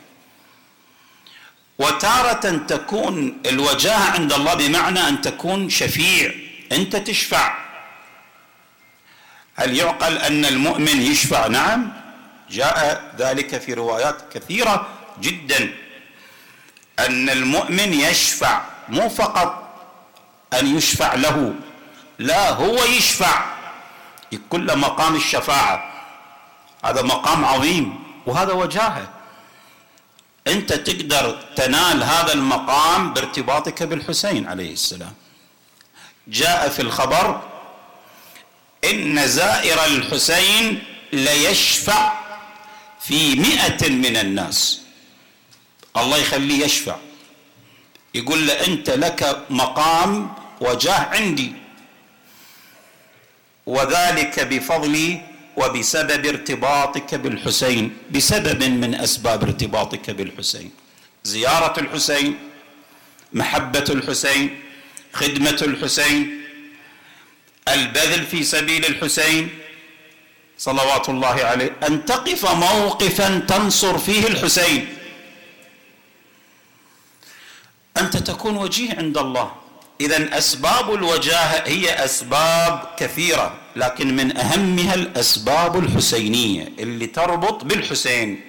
وتارة 1.79 2.57
تكون 2.67 3.41
الوجاهة 3.45 4.11
عند 4.11 4.33
الله 4.33 4.53
بمعنى 4.53 5.07
أن 5.07 5.21
تكون 5.21 5.69
شفيع 5.69 6.33
أنت 6.71 6.95
تشفع. 6.95 7.53
هل 9.55 9.75
يعقل 9.77 10.17
أن 10.17 10.45
المؤمن 10.45 11.01
يشفع؟ 11.01 11.47
نعم. 11.47 11.91
جاء 12.49 13.11
ذلك 13.17 13.61
في 13.61 13.73
روايات 13.73 14.33
كثيرة 14.33 14.87
جدا. 15.21 15.73
أن 16.99 17.29
المؤمن 17.29 17.93
يشفع 17.93 18.61
مو 18.89 19.09
فقط 19.09 19.69
أن 20.53 20.77
يشفع 20.77 21.15
له 21.15 21.53
لا 22.19 22.49
هو 22.49 22.83
يشفع. 22.83 23.45
له 24.67 24.75
مقام 24.75 25.15
الشفاعة 25.15 25.91
هذا 26.85 27.01
مقام 27.01 27.45
عظيم 27.45 28.03
وهذا 28.25 28.53
وجاهة. 28.53 29.18
انت 30.47 30.73
تقدر 30.73 31.41
تنال 31.55 32.03
هذا 32.03 32.33
المقام 32.33 33.13
بارتباطك 33.13 33.83
بالحسين 33.83 34.47
عليه 34.47 34.73
السلام. 34.73 35.13
جاء 36.27 36.69
في 36.69 36.81
الخبر 36.81 37.41
إن 38.83 39.27
زائر 39.27 39.85
الحسين 39.85 40.83
ليشفع 41.13 42.13
في 43.01 43.35
مئة 43.35 43.89
من 43.89 44.17
الناس. 44.17 44.81
الله 45.97 46.17
يخليه 46.17 46.65
يشفع. 46.65 46.95
يقول 48.15 48.47
له 48.47 48.53
أنت 48.67 48.89
لك 48.89 49.45
مقام 49.49 50.33
وجاه 50.61 50.99
عندي. 50.99 51.53
وذلك 53.65 54.39
بفضلي 54.39 55.28
وبسبب 55.59 56.25
ارتباطك 56.25 57.15
بالحسين 57.15 57.97
بسبب 58.11 58.63
من 58.63 58.95
أسباب 58.95 59.43
ارتباطك 59.43 60.09
بالحسين. 60.09 60.71
زيارة 61.23 61.79
الحسين 61.79 62.37
محبة 63.33 63.87
الحسين 63.89 64.59
خدمة 65.13 65.59
الحسين 65.61 66.19
البذل 67.67 68.25
في 68.25 68.43
سبيل 68.43 68.85
الحسين. 68.85 69.49
صلوات 70.57 71.09
الله 71.09 71.37
عليه. 71.51 71.71
أن 71.87 72.05
تقف 72.05 72.41
موقفا 72.45 73.39
تنصر 73.47 73.97
فيه 73.97 74.27
الحسين. 74.27 74.81
أنت 77.97 78.17
تكون 78.17 78.57
وجيه 78.57 78.95
عند 78.97 79.17
الله. 79.17 79.51
اذا 80.01 80.37
أسباب 80.37 80.93
الوجاهة 80.93 81.67
هي 81.67 82.05
أسباب 82.05 82.95
كثيرة. 82.97 83.47
لكن 83.79 84.15
من 84.15 84.37
أهمها 84.37 84.93
الأسباب 84.93 85.79
الحسينية 85.79 86.71
اللي 86.79 87.07
تربط 87.07 87.63
بالحسين. 87.63 88.41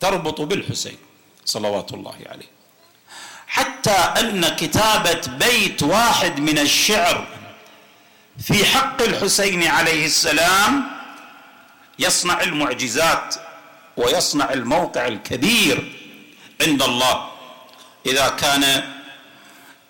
تربط 0.00 0.40
بالحسين 0.40 0.96
صلوات 1.44 1.92
الله 1.92 2.14
عليه. 2.30 2.50
حتى 3.46 3.90
أن 3.90 4.48
كتابة 4.48 5.20
بيت 5.26 5.82
واحد 5.82 6.40
من 6.40 6.58
الشعر 6.58 7.26
في 8.38 8.64
حق 8.64 9.02
الحسين 9.02 9.62
عليه 9.62 10.06
السلام 10.06 10.84
يصنع 11.98 12.42
المعجزات 12.42 13.34
ويصنع 13.96 14.52
الموقع 14.52 15.06
الكبير 15.06 15.92
عند 16.62 16.82
الله. 16.82 17.28
إذا 18.06 18.28
كان 18.28 18.82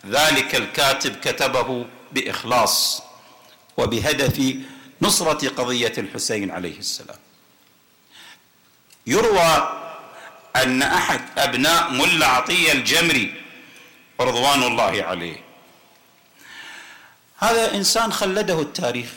ذلك 0.06 0.54
الكاتب 0.54 1.16
كتبه 1.20 1.86
بإخلاص 2.12 3.03
وبهدف 3.76 4.56
نصرة 5.02 5.48
قضية 5.48 5.92
الحسين 5.98 6.50
عليه 6.50 6.78
السلام. 6.78 7.18
يروى 9.06 9.80
أن 10.56 10.82
أحد 10.82 11.20
أبناء 11.38 11.90
ملا 11.90 12.26
عطية 12.26 12.72
الجمري 12.72 13.42
رضوان 14.20 14.62
الله 14.62 15.02
عليه. 15.04 15.44
هذا 17.38 17.74
إنسان 17.74 18.12
خلده 18.12 18.60
التاريخ. 18.60 19.08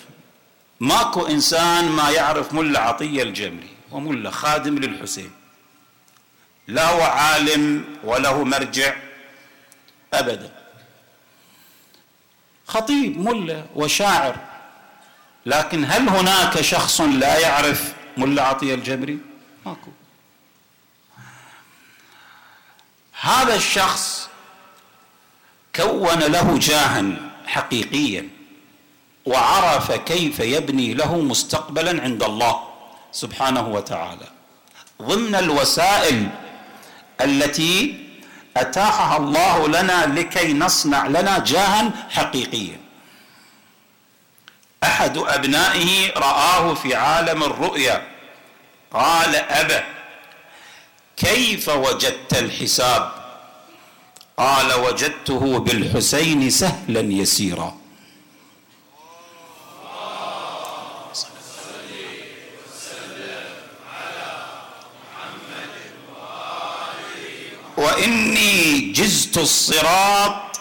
ماكو 0.79 1.27
إنسان 1.27 1.89
ما 1.89 2.09
يعرف 2.09 2.53
ملا 2.53 2.79
عطية 2.79 3.23
الجمري 3.23 3.69
وملا 3.91 4.31
خادم 4.31 4.77
للحسين. 4.77 5.31
لا 6.67 6.89
هو 6.89 7.01
عالم 7.01 7.85
وله 8.03 8.43
مرجع 8.43 8.95
ابدا. 10.13 10.51
خطيب 12.67 13.19
ملا 13.19 13.65
وشاعر 13.75 14.46
لكن 15.47 15.85
هل 15.85 16.09
هناك 16.09 16.61
شخص 16.61 17.01
لا 17.01 17.39
يعرف 17.39 17.93
ملا 18.17 18.43
عطية 18.43 18.75
الجمري 18.75 19.17
ماكو. 19.65 19.91
هذا 23.21 23.55
الشخص 23.55 24.29
كون 25.75 26.19
له 26.19 26.57
جاها 26.57 27.03
حقيقيا 27.45 28.29
وعرف 29.25 29.91
كيف 29.91 30.39
يبني 30.39 30.93
له 30.93 31.17
مستقبلا 31.17 32.01
عند 32.03 32.23
الله 32.23 32.55
سبحانه 33.11 33.67
وتعالى. 33.67 34.27
ضمن 35.01 35.35
الوسائل 35.35 36.29
التي 37.21 38.07
أتاحها 38.57 39.17
الله 39.17 39.67
لنا 39.67 40.05
لكي 40.05 40.53
نصنع 40.53 41.07
لنا 41.07 41.39
جاها 41.39 41.91
حقيقيا. 42.09 42.86
أحد 44.83 45.17
أبنائه 45.17 46.11
رآه 46.17 46.73
في 46.73 46.95
عالم 46.95 47.43
الرؤيا. 47.43 48.07
قال 48.93 49.35
أبا 49.35 49.83
كيف 51.17 51.69
وجدت 51.69 52.33
الحساب؟ 52.33 53.11
قال 54.37 54.73
وجدته 54.73 55.59
بالحسين 55.59 56.49
سهلا 56.49 56.99
يسيرا. 56.99 57.77
وإني 67.77 68.79
جزت 68.91 69.37
الصراط 69.37 70.59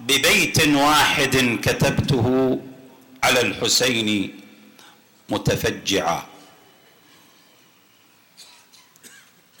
ببيت 0.00 0.68
واحد 0.68 1.58
كتبته 1.62 2.58
على 3.24 3.40
الحسين 3.40 4.40
متفجعا. 5.28 6.26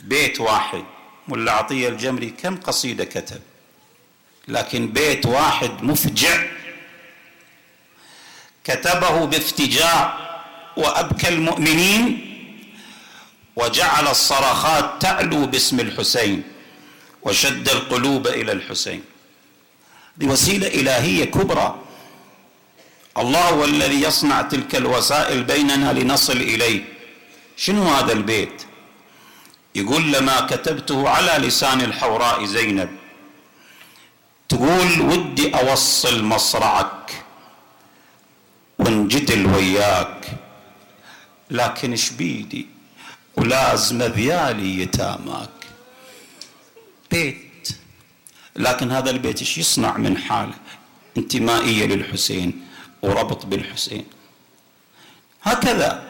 بيت 0.00 0.40
واحد 0.40 0.84
ملا 1.28 1.52
عطية 1.52 1.88
الجمري 1.88 2.30
كم 2.30 2.56
قصيدة 2.56 3.04
كتب؟ 3.04 3.40
لكن 4.48 4.88
بيت 4.92 5.26
واحد 5.26 5.82
مفجع. 5.82 6.46
كتبه 8.64 9.24
بافتجاع 9.24 10.00
وأبكى 10.76 11.28
المؤمنين 11.28 12.04
وجعل 13.56 14.08
الصرخات 14.08 15.02
تعلو 15.02 15.46
باسم 15.46 15.80
الحسين 15.80 16.42
وشد 17.22 17.68
القلوب 17.68 18.26
إلى 18.26 18.52
الحسين. 18.52 19.04
بوسيلة 20.16 20.66
إلهية 20.66 21.24
كبرى. 21.24 21.83
الله 23.18 23.48
هو 23.48 23.64
الذي 23.64 24.02
يصنع 24.02 24.42
تلك 24.42 24.74
الوسائل 24.74 25.44
بيننا 25.44 25.92
لنصل 25.92 26.36
إليه. 26.36 26.84
شنو 27.56 27.82
هذا 27.82 28.12
البيت؟ 28.12 28.62
يقول 29.74 30.12
لما 30.12 30.40
كتبته 30.40 31.08
على 31.08 31.46
لسان 31.46 31.80
الحوراء 31.80 32.44
زينب. 32.44 32.90
تقول 34.48 35.00
ودي 35.00 35.54
أوصل 35.54 36.24
مصرعك 36.24 37.22
ونجدل 38.78 39.46
وياك. 39.46 40.26
لكن 41.50 41.90
إيش 41.90 42.10
بيدي؟ 42.10 42.66
ولازم 43.36 44.02
ذيالي 44.02 44.82
يتاماك. 44.82 45.50
بيت. 47.10 47.68
لكن 48.56 48.90
هذا 48.90 49.10
البيت 49.10 49.38
إيش 49.40 49.58
يصنع 49.58 49.96
من 49.96 50.18
حاله؟ 50.18 50.54
انتمائية 51.16 51.86
للحسين. 51.86 52.73
وربط 53.04 53.46
بالحسين. 53.46 54.06
هكذا 55.42 56.02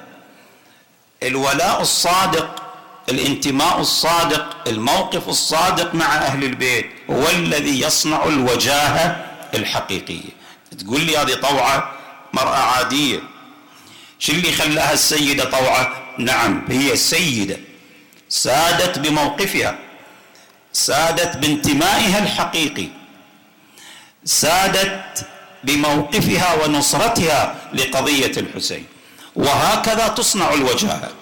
الولاء 1.23 1.81
الصادق 1.81 2.63
الانتماء 3.09 3.81
الصادق 3.81 4.69
الموقف 4.69 5.29
الصادق 5.29 5.95
مع 5.95 6.17
أهل 6.17 6.45
البيت 6.45 6.87
هو 7.11 7.29
الذي 7.31 7.81
يصنع 7.81 8.25
الوجاهة 8.25 9.07
الحقيقية. 9.55 10.33
تقول 10.79 11.01
لي 11.01 11.17
هذه 11.17 11.35
طوعة 11.35 11.93
مرأة 12.33 12.57
عادية. 12.57 13.21
شو 14.19 14.33
اللي 14.33 14.53
خلاها 14.53 14.93
السيدة 14.93 15.45
طوعة؟ 15.45 16.15
نعم 16.19 16.65
هي 16.69 16.97
سيدة. 16.97 17.59
سادت 18.29 18.99
بموقفها. 18.99 19.79
سادت 20.73 21.37
بانتمائها 21.37 22.19
الحقيقي. 22.19 22.89
سادت 24.25 25.27
بموقفها 25.65 26.65
ونصرتها 26.65 27.71
لقضية 27.73 28.33
الحسين. 28.37 28.87
وهكذا 29.37 30.09
تصنع 30.09 30.53
الوجاهه 30.53 31.13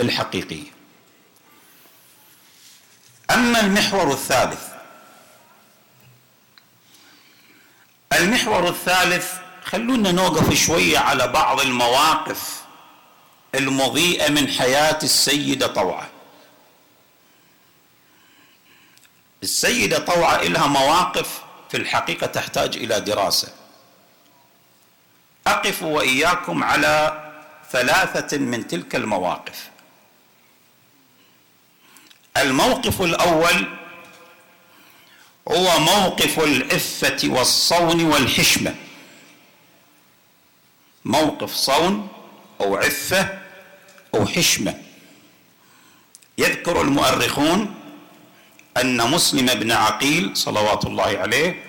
الحقيقيه 0.00 0.72
أما 3.30 3.60
المحور 3.60 4.12
الثالث 4.12 4.60
المحور 8.12 8.68
الثالث 8.68 9.32
خلونا 9.64 10.12
نوقف 10.12 10.54
شوية 10.54 10.98
على 10.98 11.28
بعض 11.28 11.60
المواقف 11.60 12.62
المضيئة 13.54 14.30
من 14.30 14.48
حياة 14.48 14.98
السيدة 15.02 15.66
طوعة. 15.66 16.08
السيدة 19.42 19.98
طوعة 19.98 20.42
لها 20.42 20.66
مواقف 20.66 21.40
في 21.70 21.76
الحقيقة 21.76 22.26
تحتاج 22.26 22.76
إلى 22.76 23.00
دراسة. 23.00 23.48
أقف 25.46 25.82
وإياكم 25.82 26.64
على 26.64 27.24
ثلاثة 27.70 28.38
من 28.38 28.66
تلك 28.68 28.94
المواقف. 28.96 29.70
الموقف 32.36 33.02
الأول 33.02 33.78
هو 35.48 35.78
موقف 35.78 36.40
العفة 36.40 37.18
والصون 37.24 38.04
والحشمة. 38.04 38.74
موقف 41.04 41.54
صون 41.54 42.08
أو 42.60 42.76
عفة 42.76 43.38
أو 44.14 44.26
حشمة. 44.26 44.82
يذكر 46.38 46.80
المؤرخون 46.80 47.74
أن 48.80 49.10
مسلم 49.10 49.46
بن 49.46 49.72
عقيل 49.72 50.36
صلوات 50.36 50.84
الله 50.84 51.18
عليه 51.18 51.64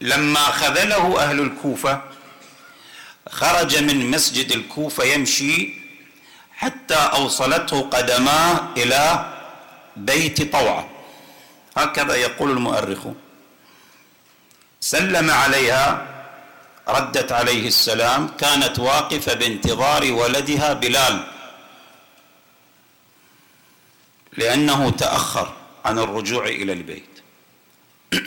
لما 0.00 0.40
خذله 0.40 1.22
أهل 1.22 1.40
الكوفة 1.40 2.02
خرج 3.28 3.76
من 3.78 4.10
مسجد 4.10 4.52
الكوفة 4.52 5.04
يمشي 5.04 5.74
حتى 6.56 6.94
أوصلته 6.94 7.80
قدماه 7.80 8.60
إلى 8.76 9.32
بيت 9.96 10.52
طوعة. 10.52 10.88
هكذا 11.76 12.14
يقول 12.14 12.50
المؤرخون 12.50 13.16
سلم 14.80 15.30
عليها 15.30 16.06
ردت 16.88 17.32
عليه 17.32 17.66
السلام 17.66 18.28
كانت 18.28 18.78
واقفة 18.78 19.34
بانتظار 19.34 20.12
ولدها 20.12 20.72
بلال. 20.72 21.26
لأنه 24.36 24.90
تأخر. 24.90 25.52
عن 25.84 25.98
الرجوع 25.98 26.46
إلى 26.46 26.72
البيت. 26.72 27.22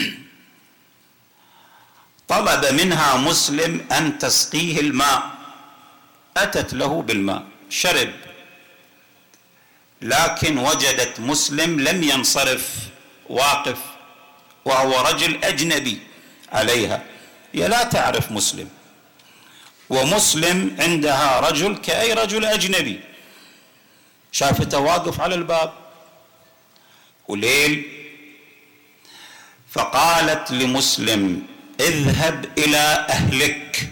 طلب 2.28 2.66
منها 2.82 3.18
مسلم 3.18 3.88
أن 3.92 4.18
تسقيه 4.18 4.80
الماء. 4.80 5.32
أتت 6.38 6.74
له 6.74 7.02
بالماء. 7.02 7.44
شرب. 7.70 8.14
لكن 10.02 10.58
وجدت 10.58 11.20
مسلم 11.20 11.80
لم 11.80 12.04
ينصرف. 12.04 12.74
واقف. 13.30 13.78
وهو 14.66 15.02
رجل 15.02 15.44
أجنبي 15.44 16.00
عليها. 16.52 17.04
هي 17.54 17.68
لا 17.68 17.84
تعرف 17.84 18.32
مسلم. 18.32 18.70
ومسلم 19.90 20.76
عندها 20.80 21.40
رجل 21.40 21.78
كأي 21.78 22.14
رجل 22.14 22.46
أجنبي. 22.46 23.00
شافته 24.32 24.80
واقف 24.80 25.22
على 25.22 25.36
الباب. 25.36 25.87
وليل 27.28 27.86
فقالت 29.70 30.52
لمسلم 30.52 31.44
اذهب 31.80 32.46
إلى 32.58 33.08
أهلك. 33.10 33.90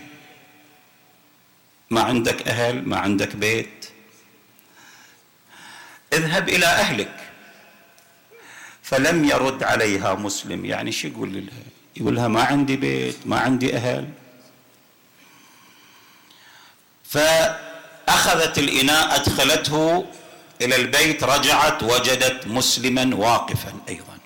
ما 1.89 2.01
عندك 2.01 2.47
أهل؟ 2.47 2.87
ما 2.89 2.97
عندك 2.99 3.35
بيت. 3.35 3.85
اذهب 6.13 6.49
إلى 6.49 6.65
أهلك. 6.65 7.19
فلم 8.83 9.25
يرد 9.25 9.63
عليها 9.63 10.13
مسلم. 10.13 10.65
يعني 10.65 10.91
شو 10.91 11.07
يقول 11.07 11.33
لها؟ 11.33 11.63
يقول 11.97 12.15
لها 12.15 12.27
ما 12.27 12.43
عندي 12.43 12.75
بيت 12.75 13.17
ما 13.25 13.39
عندي 13.39 13.75
أهل. 13.75 14.09
فأخذت 17.03 18.57
الإناء 18.57 19.15
أدخلته 19.15 20.05
إلى 20.61 20.75
البيت 20.75 21.23
رجعت 21.23 21.83
وجدت 21.83 22.47
مسلما 22.47 23.15
واقفا 23.15 23.73
أيضا. 23.89 24.17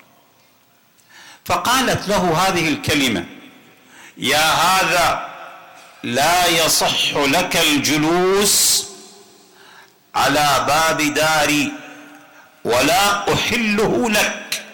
فقالت 1.44 2.08
له 2.08 2.48
هذه 2.48 2.68
الكلمة 2.68 3.26
يا 4.16 4.52
هذا 4.52 5.30
لا 6.02 6.46
يصح 6.46 7.16
لك 7.16 7.56
الجلوس 7.56 8.86
على 10.14 10.64
باب 10.68 11.14
داري 11.14 11.72
ولا 12.64 13.32
أحله 13.32 14.10
لك. 14.10 14.64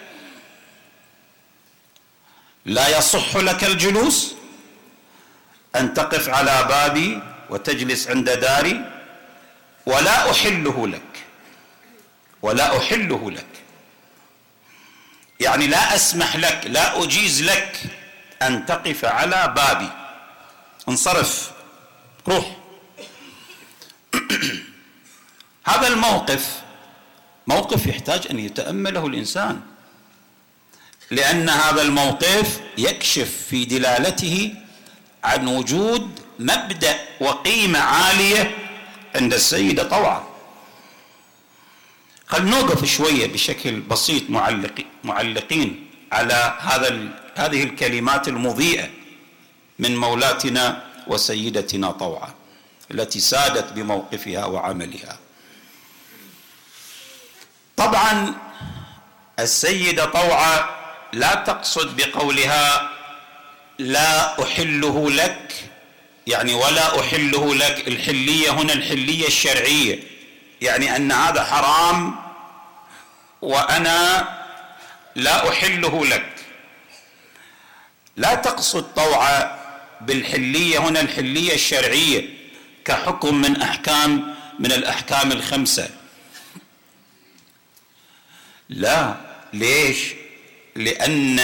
لا 2.65 2.97
يصح 2.97 3.35
لك 3.35 3.63
الجلوس؟ 3.63 4.33
أن 5.75 5.93
تقف 5.93 6.29
على 6.29 6.65
بابي 6.69 7.21
وتجلس 7.49 8.07
عند 8.07 8.29
داري 8.29 8.81
ولا 9.85 10.31
أحله 10.31 10.87
لك. 10.87 11.06
ولا 12.41 12.77
أحله 12.77 13.31
لك. 13.31 13.45
يعني 15.39 15.67
لا 15.67 15.95
أسمح 15.95 16.35
لك 16.35 16.61
لا 16.65 17.03
أجيز 17.03 17.43
لك 17.43 17.79
أن 18.41 18.65
تقف 18.65 19.05
على 19.05 19.53
بابي. 19.55 19.89
انصرف 20.89 21.51
روح. 22.27 22.55
هذا 25.69 25.87
الموقف 25.87 26.61
موقف 27.47 27.85
يحتاج 27.87 28.27
أن 28.31 28.39
يتأمله 28.39 29.07
الإنسان. 29.07 29.61
لأن 31.11 31.49
هذا 31.49 31.81
الموقف 31.81 32.59
يكشف 32.77 33.31
في 33.49 33.65
دلالته 33.65 34.55
عن 35.23 35.47
وجود 35.47 36.19
مبدأ 36.39 36.99
وقيمة 37.19 37.79
عالية 37.79 38.57
عند 39.15 39.33
السيدة 39.33 39.83
طوعا 39.83 40.23
خل 42.27 42.45
نوقف 42.45 42.85
شوية 42.85 43.27
بشكل 43.27 43.79
بسيط 43.79 44.29
معلق 44.29 44.85
معلقين 45.03 45.87
على 46.11 46.57
هذا 46.59 47.09
هذه 47.35 47.63
الكلمات 47.63 48.27
المضيئة 48.27 48.89
من 49.79 49.97
مولاتنا 49.97 50.83
وسيدتنا 51.07 51.91
طوعا 51.91 52.33
التي 52.91 53.19
سادت 53.19 53.73
بموقفها 53.73 54.45
وعملها. 54.45 55.19
طبعا 57.77 58.35
السيدة 59.39 60.05
طوعة 60.05 60.69
لا 61.13 61.35
تقصد 61.35 61.95
بقولها 61.97 62.89
لا 63.79 64.43
أحله 64.43 65.11
لك 65.11 65.53
يعني 66.27 66.53
ولا 66.53 66.99
أحله 66.99 67.55
لك 67.55 67.87
الحلية 67.87 68.51
هنا 68.51 68.73
الحلية 68.73 69.27
الشرعية. 69.27 70.16
يعني 70.61 70.95
أن 70.95 71.11
هذا 71.11 71.43
حرام 71.43 72.15
وأنا 73.41 74.27
لا 75.15 75.49
أحله 75.49 76.05
لك. 76.05 76.29
لا 78.17 78.35
تقصد 78.35 78.93
طوعة 78.93 79.59
بالحلية 80.01 80.79
هنا 80.79 81.01
الحلية 81.01 81.53
الشرعية 81.53 82.29
كحكم 82.85 83.35
من 83.35 83.61
أحكام 83.61 84.35
من 84.59 84.71
الأحكام 84.71 85.31
الخمسة. 85.31 85.89
لا 88.69 89.15
ليش؟ 89.53 90.13
لأن 90.75 91.41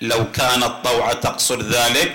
لو 0.00 0.32
كانت 0.32 0.74
طوعة 0.84 1.12
تقصد 1.12 1.62
ذلك 1.62 2.14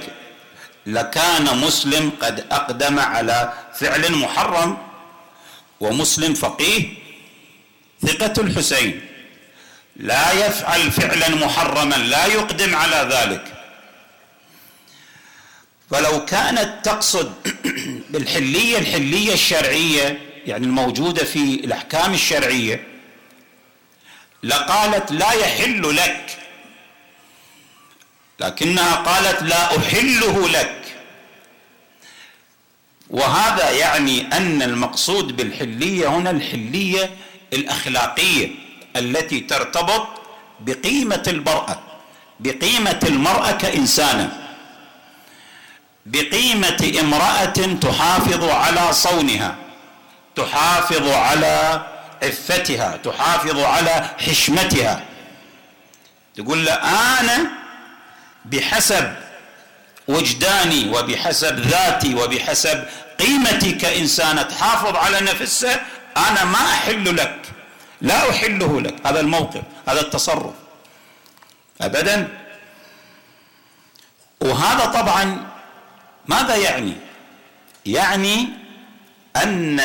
لكان 0.85 1.57
مسلم 1.57 2.11
قد 2.21 2.45
أقدم 2.51 2.99
على 2.99 3.53
فعل 3.79 4.15
محرم. 4.15 4.84
ومسلم 5.79 6.33
فقيه 6.33 6.93
ثقة 8.01 8.41
الحسين. 8.41 9.01
لا 9.95 10.31
يفعل 10.31 10.91
فعلا 10.91 11.29
محرما 11.29 11.95
لا 11.95 12.25
يقدم 12.25 12.75
على 12.75 13.09
ذلك. 13.11 13.53
فلو 15.91 16.25
كانت 16.25 16.85
تقصد 16.85 17.33
بالحلية 18.11 18.77
الحلية 18.77 19.33
الشرعية 19.33 20.19
يعني 20.45 20.65
الموجودة 20.65 21.23
في 21.23 21.39
الأحكام 21.39 22.13
الشرعية 22.13 22.87
لقالت 24.43 25.11
لا 25.11 25.31
يحل 25.31 25.95
لك. 25.95 26.37
لكنها 28.39 28.95
قالت 28.95 29.43
لا 29.43 29.77
أحله 29.77 30.49
لك. 30.49 30.84
وهذا 33.09 33.69
يعني 33.71 34.37
أن 34.37 34.61
المقصود 34.61 35.37
بالحلية 35.37 36.07
هنا 36.07 36.29
الحلية 36.29 37.09
الأخلاقية 37.53 38.49
التي 38.95 39.39
ترتبط 39.39 40.07
بقيمة 40.59 41.23
المرأة 41.27 41.79
بقيمة 42.39 42.99
المرأة 43.03 43.51
كإنسانة 43.51 44.37
بقيمة 46.05 46.93
امرأة 46.99 47.77
تحافظ 47.81 48.43
على 48.43 48.93
صونها 48.93 49.55
تحافظ 50.35 51.07
على 51.07 51.85
عفتها 52.23 52.97
تحافظ 52.97 53.59
على 53.59 54.09
حشمتها. 54.19 55.03
تقول 56.35 56.65
له 56.65 56.73
أنا 56.73 57.47
بحسب 58.45 59.13
وجداني 60.07 60.89
وبحسب 60.89 61.59
ذاتي 61.59 62.15
وبحسب 62.15 62.85
قيمتي 63.19 63.71
كإنسانة 63.71 64.41
تحافظ 64.41 64.95
على 64.95 65.19
نفسها 65.21 65.85
أنا 66.17 66.43
ما 66.43 66.59
أحل 66.59 67.17
لك. 67.17 67.41
لا 68.01 68.29
أحله 68.29 68.81
لك. 68.81 68.95
هذا 69.07 69.19
الموقف 69.19 69.61
هذا 69.87 70.01
التصرف. 70.01 70.53
أبدا؟ 71.81 72.27
وهذا 74.41 74.85
طبعا 74.85 75.47
ماذا 76.27 76.55
يعني؟ 76.55 76.93
يعني 77.85 78.47
أن 79.43 79.81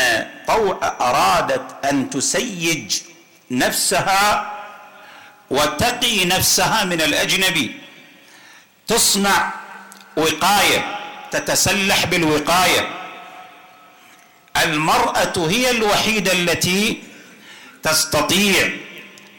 طوع 0.46 0.96
أرادت 1.00 1.84
أن 1.84 2.10
تسيج 2.10 3.00
نفسها 3.50 4.52
وتقي 5.50 6.24
نفسها 6.24 6.84
من 6.84 7.00
الأجنبي. 7.00 7.80
تصنع 8.86 9.59
وقاية 10.20 10.98
تتسلح 11.30 12.04
بالوقاية. 12.06 12.88
المرأة 14.64 15.32
هي 15.36 15.70
الوحيدة 15.70 16.32
التي 16.32 17.02
تستطيع 17.82 18.70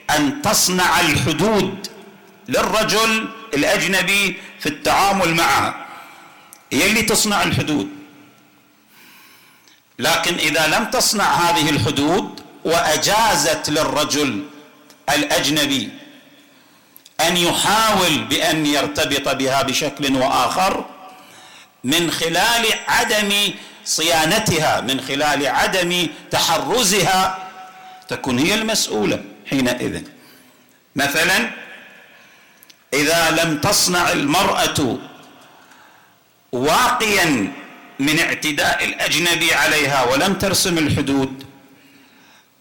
أن 0.10 0.42
تصنع 0.42 1.00
الحدود 1.00 1.88
للرجل 2.50 3.30
الأجنبي 3.54 4.38
في 4.60 4.66
التعامل 4.70 5.36
معها 5.36 5.86
هي 6.72 6.88
اللي 6.88 7.02
تصنع 7.02 7.44
الحدود. 7.44 7.90
لكن 10.00 10.36
إذا 10.36 10.68
لم 10.68 10.86
تصنع 10.86 11.34
هذه 11.34 11.70
الحدود 11.70 12.42
وأجازت 12.66 13.70
للرجل 13.70 14.46
الأجنبي 15.10 15.90
أن 17.28 17.38
يحاول 17.38 18.24
بأن 18.24 18.66
يرتبط 18.66 19.30
بها 19.30 19.62
بشكل 19.62 20.16
وآخر 20.16 20.86
من 21.84 22.12
خلال 22.12 22.66
عدم 22.88 23.54
صيانتها 23.86 24.82
من 24.82 25.02
خلال 25.02 25.48
عدم 25.48 26.08
تحرزها 26.32 27.50
تكون 28.08 28.40
هي 28.40 28.54
المسؤولة 28.54 29.24
حينئذ. 29.50 30.02
مثلا 30.96 31.50
إذا 32.94 33.32
لم 33.32 33.58
تصنع 33.58 34.12
المرأة 34.12 34.98
واقيا 36.52 37.54
من 38.00 38.20
اعتداء 38.20 38.86
الأجنبي 38.86 39.54
عليها 39.54 40.04
ولم 40.04 40.34
ترسم 40.34 40.78
الحدود 40.78 41.44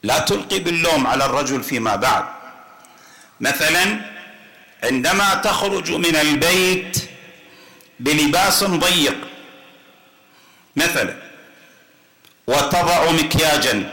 لا 0.02 0.18
تلقي 0.18 0.58
باللوم 0.58 1.06
على 1.06 1.24
الرجل 1.24 1.62
فيما 1.62 1.96
بعد. 1.96 2.24
مثلا 3.40 4.00
عندما 4.82 5.34
تخرج 5.34 5.92
من 5.92 6.16
البيت 6.16 6.98
بلباس 8.00 8.64
ضيق 8.64 9.16
مثلا 10.76 11.16
وتضع 12.46 13.10
مكياجا 13.10 13.92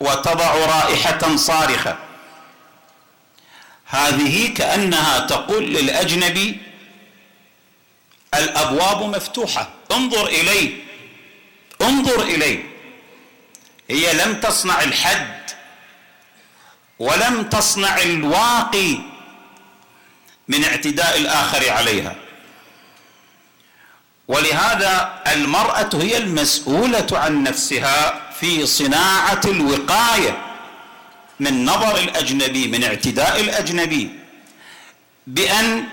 وتضع 0.00 0.54
رائحة 0.54 1.36
صارخة 1.36 1.98
هذه 3.84 4.54
كأنها 4.54 5.18
تقول 5.18 5.64
للأجنبي 5.64 6.58
الأبواب 8.34 9.02
مفتوحة 9.02 9.68
انظر 9.92 10.26
إلي 10.26 10.76
انظر 11.82 12.22
إلي 12.22 12.64
هي 13.90 14.12
لم 14.12 14.40
تصنع 14.40 14.82
الحد 14.82 15.38
ولم 16.98 17.42
تصنع 17.42 18.02
الواقي. 18.02 18.98
من 20.48 20.64
اعتداء 20.64 21.18
الآخر 21.18 21.70
عليها. 21.70 22.16
ولهذا 24.28 25.22
المرأة 25.26 25.90
هي 25.94 26.16
المسؤولة 26.16 27.06
عن 27.12 27.42
نفسها 27.42 28.30
في 28.40 28.66
صناعة 28.66 29.40
الوقاية 29.44 30.44
من 31.40 31.64
نظر 31.64 31.98
الأجنبي 31.98 32.68
من 32.68 32.84
اعتداء 32.84 33.40
الأجنبي 33.40 34.10
بأن 35.26 35.84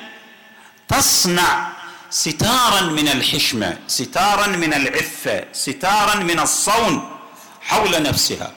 تصنع 0.87 1.75
ستارا 2.09 2.81
من 2.81 3.07
الحشمة 3.07 3.77
ستارا 3.87 4.47
من 4.47 4.73
العفة 4.73 5.45
ستارا 5.53 6.15
من 6.15 6.39
الصون 6.39 7.17
حول 7.61 8.03
نفسها. 8.03 8.51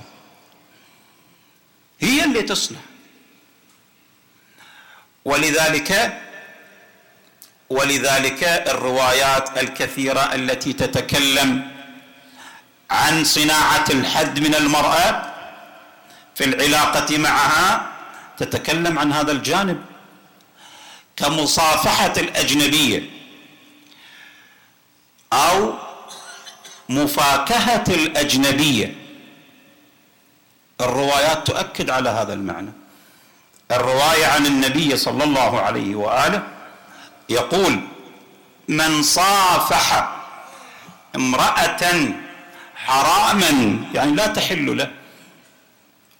هي 2.00 2.24
اللي 2.24 2.42
تصنع. 2.42 2.78
ولذلك 5.24 6.18
ولذلك 7.70 8.44
الروايات 8.44 9.59
الكثيرة 9.59 10.35
التي 10.35 10.72
تتكلم 10.72 11.70
عن 12.90 13.24
صناعة 13.24 13.85
الحد 13.90 14.38
من 14.40 14.54
المرأة 14.54 15.35
في 16.35 16.44
العلاقة 16.44 17.18
معها 17.18 17.92
تتكلم 18.37 18.98
عن 18.98 19.12
هذا 19.12 19.33
الجانب. 19.33 19.85
كمصافحة 21.16 22.12
الأجنبية 22.16 23.11
أو 25.33 25.74
مفاكهة 26.88 27.85
الأجنبية. 27.88 28.94
الروايات 30.81 31.46
تؤكد 31.46 31.90
على 31.90 32.09
هذا 32.11 32.33
المعنى. 32.33 32.72
الرواية 33.70 34.26
عن 34.26 34.46
النبي 34.46 34.96
صلى 34.96 35.24
الله 35.24 35.61
عليه 35.61 35.94
وآله 35.94 36.42
يقول 37.28 37.81
من 38.68 39.02
صافح 39.02 40.16
امرأة 41.16 42.12
حراما 42.76 43.78
يعني 43.94 44.12
لا 44.12 44.26
تحل 44.26 44.76
له. 44.76 44.90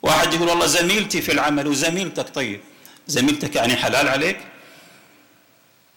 واحد 0.03 0.35
يقول 0.35 0.49
والله 0.49 0.67
زميلتي 0.67 1.23
في 1.23 1.33
العمل 1.33 1.67
وزميلتك 1.67 2.35
طيب. 2.35 2.61
زميلتك 3.07 3.57
يعني 3.57 3.77
حلال 3.77 4.09
عليك؟ 4.09 4.39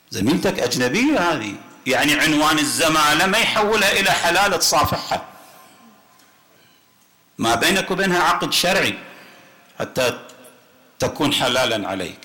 زميلتك 0.10 0.60
أجنبية 0.60 1.20
هذه. 1.20 1.56
يعني 1.88 2.14
عنوان 2.14 2.60
الزمالة 2.60 3.26
ما 3.26 3.38
يحولها 3.38 3.92
إلى 3.92 4.12
حلال 4.12 4.60
تصافحها. 4.60 5.26
ما 7.38 7.56
بينك 7.56 7.92
وبينها 7.92 8.24
عقد 8.24 8.54
شرعي. 8.54 8.98
حتى 9.80 10.20
تكون 11.02 11.34
حلالا 11.34 11.90
عليك. 11.90 12.20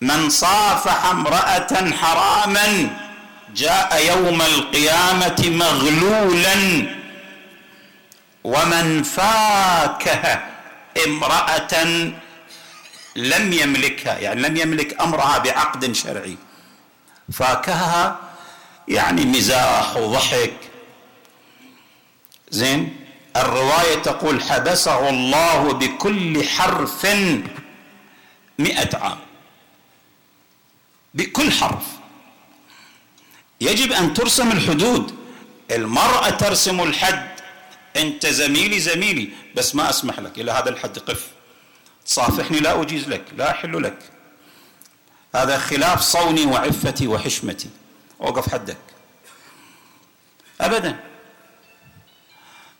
من 0.00 0.30
صافح 0.30 1.04
امرأة 1.04 1.90
حراما 1.90 2.96
جاء 3.54 4.06
يوم 4.06 4.42
القيامة 4.42 5.40
مغلولا. 5.62 6.56
ومن 8.44 9.02
فاكه 9.02 10.42
امرأة 11.06 11.74
لم 13.16 13.52
يملكها 13.52 14.18
يعني 14.18 14.40
لم 14.40 14.56
يملك 14.56 15.00
أمرها 15.00 15.38
بعقد 15.38 15.92
شرعي. 15.92 16.36
فاكهها 17.32 18.18
يعني 18.88 19.24
مزاح 19.24 19.96
وضحك. 19.96 20.56
زين؟ 22.50 23.03
الرواية 23.36 23.94
تقول 23.94 24.42
حبسه 24.42 25.08
الله 25.08 25.72
بكل 25.72 26.44
حرف 26.44 27.06
مئة 28.58 28.96
عام. 28.98 29.18
بكل 31.14 31.52
حرف. 31.52 31.84
يجب 33.60 33.92
أن 33.92 34.14
ترسم 34.14 34.52
الحدود. 34.52 35.14
المرأة 35.70 36.30
ترسم 36.30 36.80
الحد. 36.80 37.34
أنت 37.96 38.26
زميلي 38.26 38.80
زميلي. 38.80 39.28
بس 39.56 39.74
ما 39.74 39.90
أسمح 39.90 40.18
لك. 40.18 40.38
إلى 40.38 40.52
هذا 40.52 40.68
الحد 40.68 40.98
قف. 40.98 41.26
تصافحني 42.06 42.60
لا 42.60 42.82
أجيز 42.82 43.08
لك. 43.08 43.24
لا 43.36 43.50
أحل 43.50 43.82
لك. 43.82 43.98
هذا 45.34 45.58
خلاف 45.58 46.00
صوني 46.00 46.46
وعفتي 46.46 47.06
وحشمتي. 47.06 47.68
وقف 48.18 48.52
حدك. 48.52 48.78
أبدا. 50.60 51.13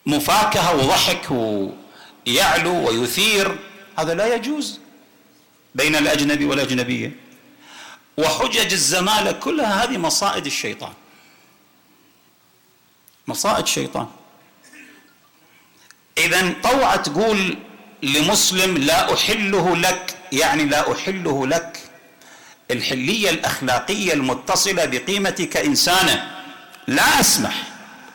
مفاكهة 0.06 0.76
وضحك 0.76 1.30
ويعلو 1.30 2.88
ويثير. 2.88 3.58
هذا 3.98 4.14
لا 4.14 4.34
يجوز 4.34 4.80
بين 5.74 5.96
الأجنبي 5.96 6.44
والأجنبية. 6.44 7.16
وحجج 8.16 8.72
الزمالة 8.72 9.32
كلها 9.32 9.84
هذه 9.84 9.98
مصائد 9.98 10.46
الشيطان. 10.46 10.92
مصائد 13.28 13.62
الشيطان 13.62 14.06
إذا 16.18 16.54
طوعة 16.62 16.96
تقول 16.96 17.58
لمسلم 18.02 18.76
لا 18.76 19.14
أحله 19.14 19.76
لك 19.76 20.16
يعني 20.32 20.64
لا 20.64 20.92
أحله 20.92 21.46
لك 21.46 21.78
الحلية 22.70 23.30
الأخلاقية 23.30 24.12
المتصلة 24.12 24.84
بقيمتك 24.84 25.48
كإنسانة 25.48 26.42
لا 26.86 27.20
أسمح 27.20 27.62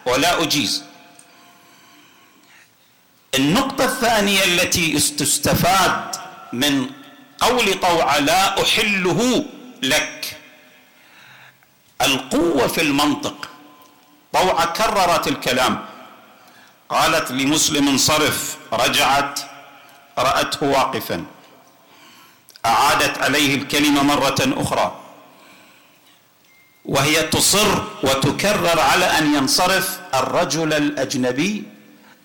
ولا 0.06 0.43
أجيز. 0.43 0.84
النقطة 3.35 3.85
الثانية 3.85 4.43
التي 4.43 4.93
تستفاد 4.93 6.15
من 6.53 6.89
قول 7.39 7.79
طوعة 7.79 8.19
لا 8.19 8.61
أحله 8.63 9.45
لك. 9.83 10.37
القوة 12.01 12.67
في 12.67 12.82
المنطق. 12.82 13.49
طوعة 14.34 14.65
كررت 14.73 15.27
الكلام. 15.27 15.86
قالت 16.89 17.32
لمسلم 17.32 17.88
انصرف 17.88 18.57
رجعت 18.73 19.39
رأته 20.17 20.67
واقفا. 20.67 21.25
أعادت 22.65 23.17
عليه 23.17 23.55
الكلمة 23.55 24.03
مرة 24.03 24.38
أخرى. 24.39 24.99
وهي 26.86 27.23
تصر 27.23 27.84
وتكرر 28.03 28.80
على 28.80 29.05
أن 29.05 29.36
ينصرف 29.36 29.99
الرجل 30.13 30.73
الأجنبي 30.73 31.63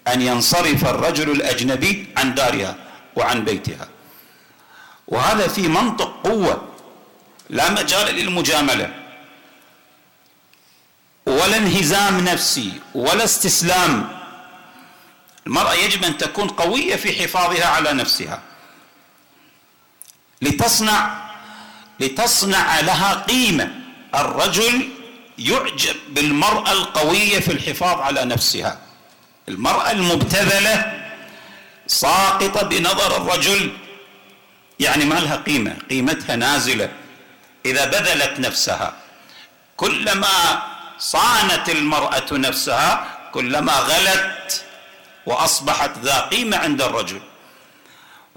أن 0.08 0.22
ينصرف 0.22 0.84
الرجل 0.84 1.30
الأجنبي 1.30 2.06
عن 2.16 2.34
دارها 2.34 2.76
وعن 3.16 3.44
بيتها. 3.44 3.88
وهذا 5.08 5.48
في 5.48 5.68
منطق 5.68 6.20
قوة 6.24 6.68
لا 7.50 7.70
مجال 7.70 8.14
للمجاملة. 8.14 8.94
ولا 11.26 11.56
انهزام 11.56 12.24
نفسي 12.24 12.72
ولا 12.94 13.24
استسلام. 13.24 14.18
المرأة 15.46 15.74
يجب 15.74 16.04
أن 16.04 16.18
تكون 16.18 16.48
قوية 16.48 16.96
في 16.96 17.22
حفاظها 17.22 17.66
على 17.66 17.92
نفسها. 17.92 18.42
لتصنع 20.42 21.24
لتصنع 22.00 22.80
لها 22.80 23.14
قيمة. 23.14 23.70
الرجل 24.14 24.88
يعجب 25.38 25.96
بالمرأة 26.08 26.72
القوية 26.72 27.40
في 27.40 27.52
الحفاظ 27.52 28.00
على 28.00 28.24
نفسها. 28.24 28.83
المرأة 29.48 29.90
المبتذلة 29.90 31.04
ساقطة 31.86 32.62
بنظر 32.62 33.16
الرجل 33.16 33.72
يعني 34.80 35.04
ما 35.04 35.14
لها 35.14 35.36
قيمة 35.36 35.76
قيمتها 35.90 36.36
نازلة. 36.36 36.92
إذا 37.66 37.84
بذلت 37.84 38.40
نفسها 38.40 38.94
كلما 39.76 40.62
صانت 40.98 41.68
المرأة 41.68 42.32
نفسها 42.32 43.18
كلما 43.32 43.72
غلت 43.72 44.64
وأصبحت 45.26 45.98
ذا 45.98 46.20
قيمة 46.20 46.56
عند 46.56 46.82
الرجل. 46.82 47.20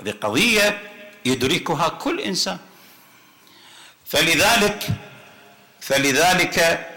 هذه 0.02 0.14
قضية 0.22 0.80
يدركها 1.26 1.88
كل 1.88 2.20
إنسان. 2.20 2.58
فلذلك 4.06 4.88
فلذلك 5.82 6.88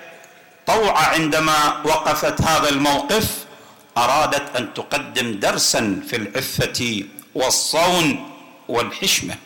طوع 0.67 0.99
عندما 1.09 1.83
وقفت 1.85 2.41
هذا 2.41 2.69
الموقف 2.69 3.50
أرادت 3.97 4.57
أن 4.57 4.75
تقدم 4.75 5.41
درسا 5.41 6.03
في 6.09 6.17
العفة 6.17 7.05
والصون 7.35 8.37
والحشمة. 8.69 9.37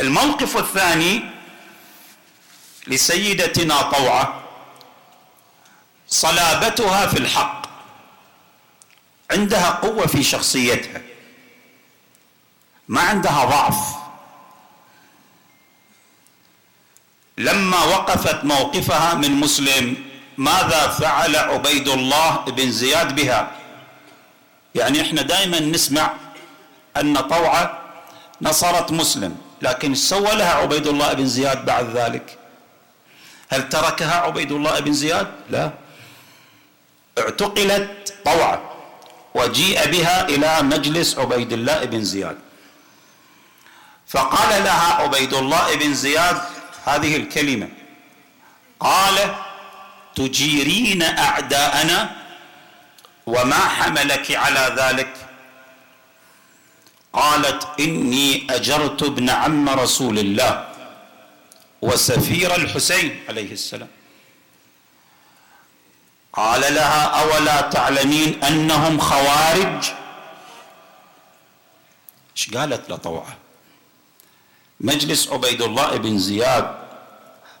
الموقف 0.00 0.56
الثاني 0.56 1.22
لسيدتنا 2.86 3.82
طوعة 3.82 4.42
صلابتها 6.08 7.06
في 7.06 7.18
الحق 7.18 7.66
عندها 9.30 9.70
قوة 9.70 10.06
في 10.06 10.22
شخصيتها 10.22 11.02
ما 12.88 13.00
عندها 13.00 13.44
ضعف. 13.44 14.04
لما 17.38 17.84
وقفت 17.84 18.44
موقفها 18.44 19.14
من 19.14 19.30
مسلم 19.30 20.13
ماذا 20.38 20.88
فعل 20.88 21.36
عبيد 21.36 21.88
الله 21.88 22.36
بن 22.36 22.70
زياد 22.70 23.14
بها؟ 23.14 23.50
يعني 24.74 25.00
إحنا 25.00 25.22
دائما 25.22 25.60
نسمع 25.60 26.14
أن 26.96 27.16
طوعة 27.16 27.78
نصرت 28.42 28.92
مسلم 28.92 29.36
لكن 29.62 29.94
سوى 29.94 30.34
لها 30.34 30.54
عبيد 30.54 30.86
الله 30.86 31.12
بن 31.12 31.26
زياد 31.26 31.64
بعد 31.64 31.96
ذلك. 31.96 32.38
هل 33.50 33.68
تركها 33.68 34.14
عبيد 34.14 34.52
الله 34.52 34.80
بن 34.80 34.92
زياد؟ 34.92 35.26
لا. 35.50 35.70
اعتقلت 37.18 38.14
طوعة 38.24 38.70
وجيء 39.34 39.90
بها 39.90 40.28
إلى 40.28 40.62
مجلس 40.62 41.18
عبيد 41.18 41.52
الله 41.52 41.84
بن 41.84 42.04
زياد. 42.04 42.38
فقال 44.08 44.64
لها 44.64 44.94
عبيد 44.94 45.34
الله 45.34 45.74
بن 45.74 45.94
زياد 45.94 46.40
هذه 46.84 47.16
الكلمة. 47.16 47.68
قال 48.80 49.34
تجيرين 50.14 51.02
أعداءنا 51.02 52.16
وما 53.26 53.58
حملك 53.58 54.36
على 54.36 54.74
ذلك؟ 54.78 55.16
قالت 57.12 57.80
إني 57.80 58.46
أجرت 58.50 59.02
ابن 59.02 59.30
عم 59.30 59.68
رسول 59.68 60.18
الله 60.18 60.68
وسفير 61.82 62.54
الحسين 62.56 63.24
عليه 63.28 63.52
السلام. 63.52 63.88
قال 66.32 66.60
لها 66.60 67.02
أولا 67.04 67.60
تعلمين 67.60 68.44
أنهم 68.44 69.00
خوارج؟ 69.00 69.90
إيش 72.36 72.50
قالت 72.54 72.90
لطوعة؟ 72.90 73.36
مجلس 74.80 75.28
عبيد 75.28 75.62
الله 75.62 75.96
بن 75.96 76.18
زياد 76.18 76.76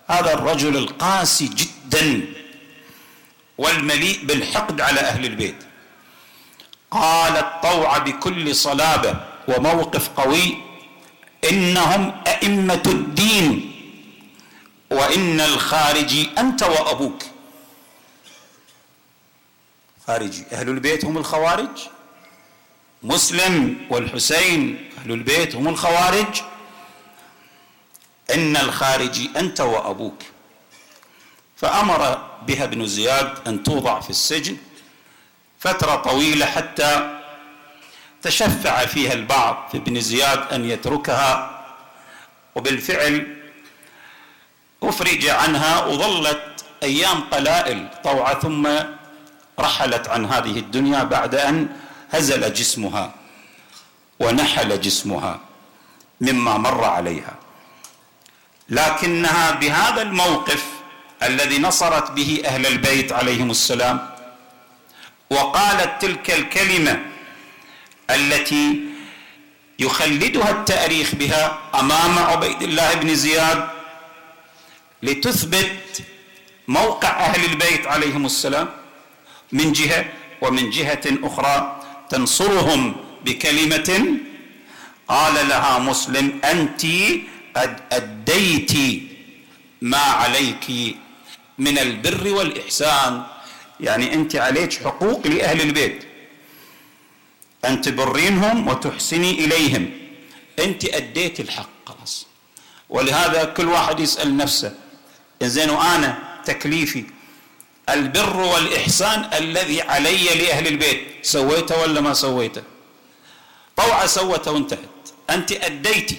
هذا 0.06 0.34
الرجل 0.34 0.76
القاسي 0.76 1.46
جدا. 1.46 2.26
والمليء 3.58 4.24
بالحقد 4.24 4.80
على 4.80 5.00
أهل 5.00 5.24
البيت. 5.24 5.56
قالت 6.90 7.46
طوع 7.62 7.98
بكل 7.98 8.54
صلابة 8.54 9.20
وموقف 9.48 10.08
قوي 10.08 10.56
إنهم 11.50 12.22
أئمة 12.26 12.82
الدين 12.86 13.70
وإن 14.90 15.40
الخارجي 15.40 16.30
أنت 16.38 16.62
وأبوك. 16.62 17.22
خارجي 20.06 20.44
أهل 20.52 20.68
البيت 20.68 21.04
هم 21.04 21.18
الخوارج؟ 21.18 21.68
مسلم 23.02 23.86
والحسين 23.90 24.90
أهل 24.98 25.12
البيت 25.12 25.54
هم 25.56 25.68
الخوارج؟ 25.68 26.42
إن 28.34 28.56
الخارجي 28.56 29.30
أنت 29.36 29.60
وأبوك. 29.60 30.22
فأمر 31.56 32.28
بها 32.46 32.64
ابن 32.64 32.86
زياد 32.86 33.34
أن 33.46 33.62
توضع 33.62 34.00
في 34.00 34.10
السجن 34.10 34.56
فترة 35.58 35.94
طويلة 35.96 36.46
حتى 36.46 37.20
تشفع 38.22 38.86
فيها 38.86 39.12
البعض 39.12 39.68
في 39.72 39.78
ابن 39.78 40.00
زياد 40.00 40.52
أن 40.52 40.64
يتركها 40.64 41.50
وبالفعل 42.54 43.36
أفرج 44.82 45.26
عنها 45.26 45.86
وظلت 45.86 46.64
أيام 46.82 47.20
قلائل 47.20 47.88
طوعة 48.04 48.40
ثم 48.40 48.68
رحلت 49.58 50.08
عن 50.08 50.26
هذه 50.26 50.58
الدنيا 50.58 51.02
بعد 51.04 51.34
أن 51.34 51.68
هزل 52.10 52.52
جسمها 52.52 53.12
ونحل 54.20 54.80
جسمها 54.80 55.40
مما 56.20 56.58
مر 56.58 56.84
عليها. 56.84 57.34
لكنها 58.68 59.50
بهذا 59.50 60.02
الموقف 60.02 60.73
الذي 61.24 61.58
نصرت 61.58 62.10
به 62.10 62.42
أهل 62.44 62.66
البيت 62.66 63.12
عليهم 63.12 63.50
السلام 63.50 64.10
وقالت 65.30 66.02
تلك 66.02 66.30
الكلمة 66.30 67.02
التي 68.10 68.80
يخلدها 69.78 70.50
التاريخ 70.50 71.14
بها 71.14 71.58
أمام 71.74 72.18
عبيد 72.18 72.62
الله 72.62 72.94
بن 72.94 73.14
زياد 73.14 73.68
لتثبت 75.02 76.02
موقع 76.68 77.08
أهل 77.08 77.44
البيت 77.44 77.86
عليهم 77.86 78.26
السلام 78.26 78.68
من 79.52 79.72
جهة 79.72 80.04
ومن 80.40 80.70
جهة 80.70 81.02
أخرى 81.22 81.80
تنصرهم 82.08 82.96
بكلمة 83.24 83.90
قال 85.08 85.48
لها 85.48 85.78
مسلم 85.78 86.40
انت 86.44 86.82
قد 87.56 87.80
أديت 87.92 88.72
ما 89.82 89.98
عليك 89.98 90.96
من 91.58 91.78
البر 91.78 92.28
والإحسان. 92.28 93.22
يعني 93.80 94.14
أنت 94.14 94.36
عليك 94.36 94.72
حقوق 94.84 95.26
لأهل 95.26 95.60
البيت. 95.60 96.04
أن 97.64 97.80
تبرينهم 97.80 98.68
وتحسني 98.68 99.30
إليهم. 99.30 99.90
أنت 100.58 100.84
أديت 100.84 101.40
الحق 101.40 101.68
خلاص. 101.86 102.26
ولهذا 102.88 103.44
كل 103.44 103.68
واحد 103.68 104.00
يسأل 104.00 104.36
نفسه 104.36 104.74
زين 105.42 105.70
وأنا 105.70 106.18
تكليفي 106.44 107.04
البر 107.88 108.36
والإحسان 108.36 109.30
الذي 109.34 109.82
علي 109.82 110.24
لأهل 110.24 110.66
البيت 110.66 111.00
سويته 111.22 111.80
ولا 111.80 112.00
ما 112.00 112.14
سويته؟ 112.14 112.62
طوعة 113.76 114.06
سوته 114.06 114.50
وانتهت. 114.50 114.78
أنت 115.30 115.52
اديتي 115.52 116.18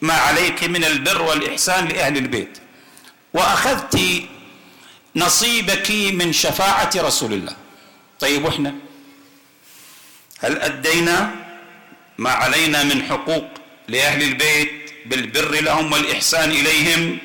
ما 0.00 0.14
عليك 0.14 0.64
من 0.64 0.84
البر 0.84 1.22
والإحسان 1.22 1.88
لأهل 1.88 2.16
البيت. 2.16 2.58
وأخذت 3.34 3.98
نصيبك 5.16 5.90
من 5.90 6.32
شفاعة 6.32 6.90
رسول 6.96 7.32
الله. 7.32 7.56
طيب 8.20 8.44
وإحنا 8.44 8.74
هل 10.40 10.58
أدينا 10.58 11.30
ما 12.18 12.30
علينا 12.30 12.82
من 12.84 13.02
حقوق 13.02 13.44
لأهل 13.88 14.22
البيت 14.22 14.92
بالبر 15.06 15.60
لهم 15.60 15.92
والإحسان 15.92 16.50
إليهم 16.50 17.18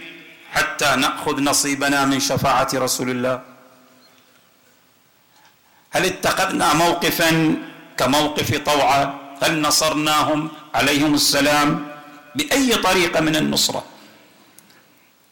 حتى 0.53 0.95
نأخذ 0.95 1.39
نصيبنا 1.41 2.05
من 2.05 2.19
شفاعة 2.19 2.69
رسول 2.73 3.09
الله؟ 3.09 3.41
هل 5.91 6.05
اتخذنا 6.05 6.73
موقفا 6.73 7.55
كموقف 7.97 8.57
طوعة؟ 8.57 9.19
هل 9.41 9.61
نصرناهم 9.61 10.49
عليهم 10.75 11.13
السلام 11.13 11.87
بأي 12.35 12.75
طريقة 12.75 13.19
من 13.19 13.35
النصرة؟ 13.35 13.85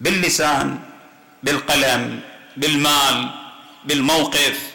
باللسان 0.02 0.80
بالقلم 1.44 2.22
بالمال 2.58 3.30
بالموقف. 3.86 4.74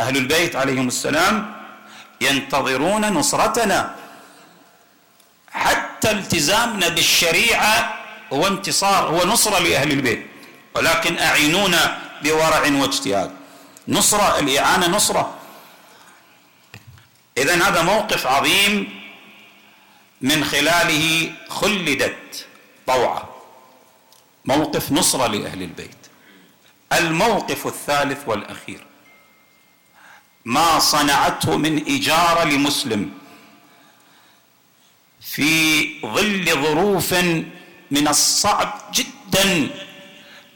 أهل 0.00 0.16
البيت 0.16 0.56
عليهم 0.56 0.88
السلام 0.88 1.54
ينتظرون 2.20 3.12
نصرتنا. 3.12 3.96
حتى 5.52 6.10
التزامنا 6.10 6.88
بالشريعة 6.88 8.04
هو 8.32 8.46
انتصار 8.46 9.08
هو 9.08 9.24
نصرة 9.24 9.58
لأهل 9.58 9.92
البيت. 9.92 10.26
ولكن 10.74 11.18
أعينونا 11.18 11.98
بورع 12.22 12.62
واجتهاد. 12.66 13.36
نصرة 13.88 14.38
الإعانة 14.38 14.88
نصرة. 14.88 15.34
اذا 17.38 17.68
هذا 17.68 17.82
موقف 17.82 18.26
عظيم 18.26 19.00
من 20.20 20.44
خلاله 20.44 21.32
خلدت 21.48 22.46
طوعة. 22.86 23.28
موقف 24.44 24.92
نصرة 24.92 25.26
لأهل 25.26 25.62
البيت. 25.62 25.99
الموقف 26.92 27.66
الثالث 27.66 28.18
والأخير. 28.26 28.86
ما 30.44 30.78
صنعته 30.78 31.56
من 31.56 31.84
إجارة 31.88 32.44
لمسلم 32.44 33.10
في 35.20 36.00
ظل 36.06 36.44
ظروف 36.62 37.14
من 37.90 38.08
الصعب 38.08 38.72
جدا 38.92 39.70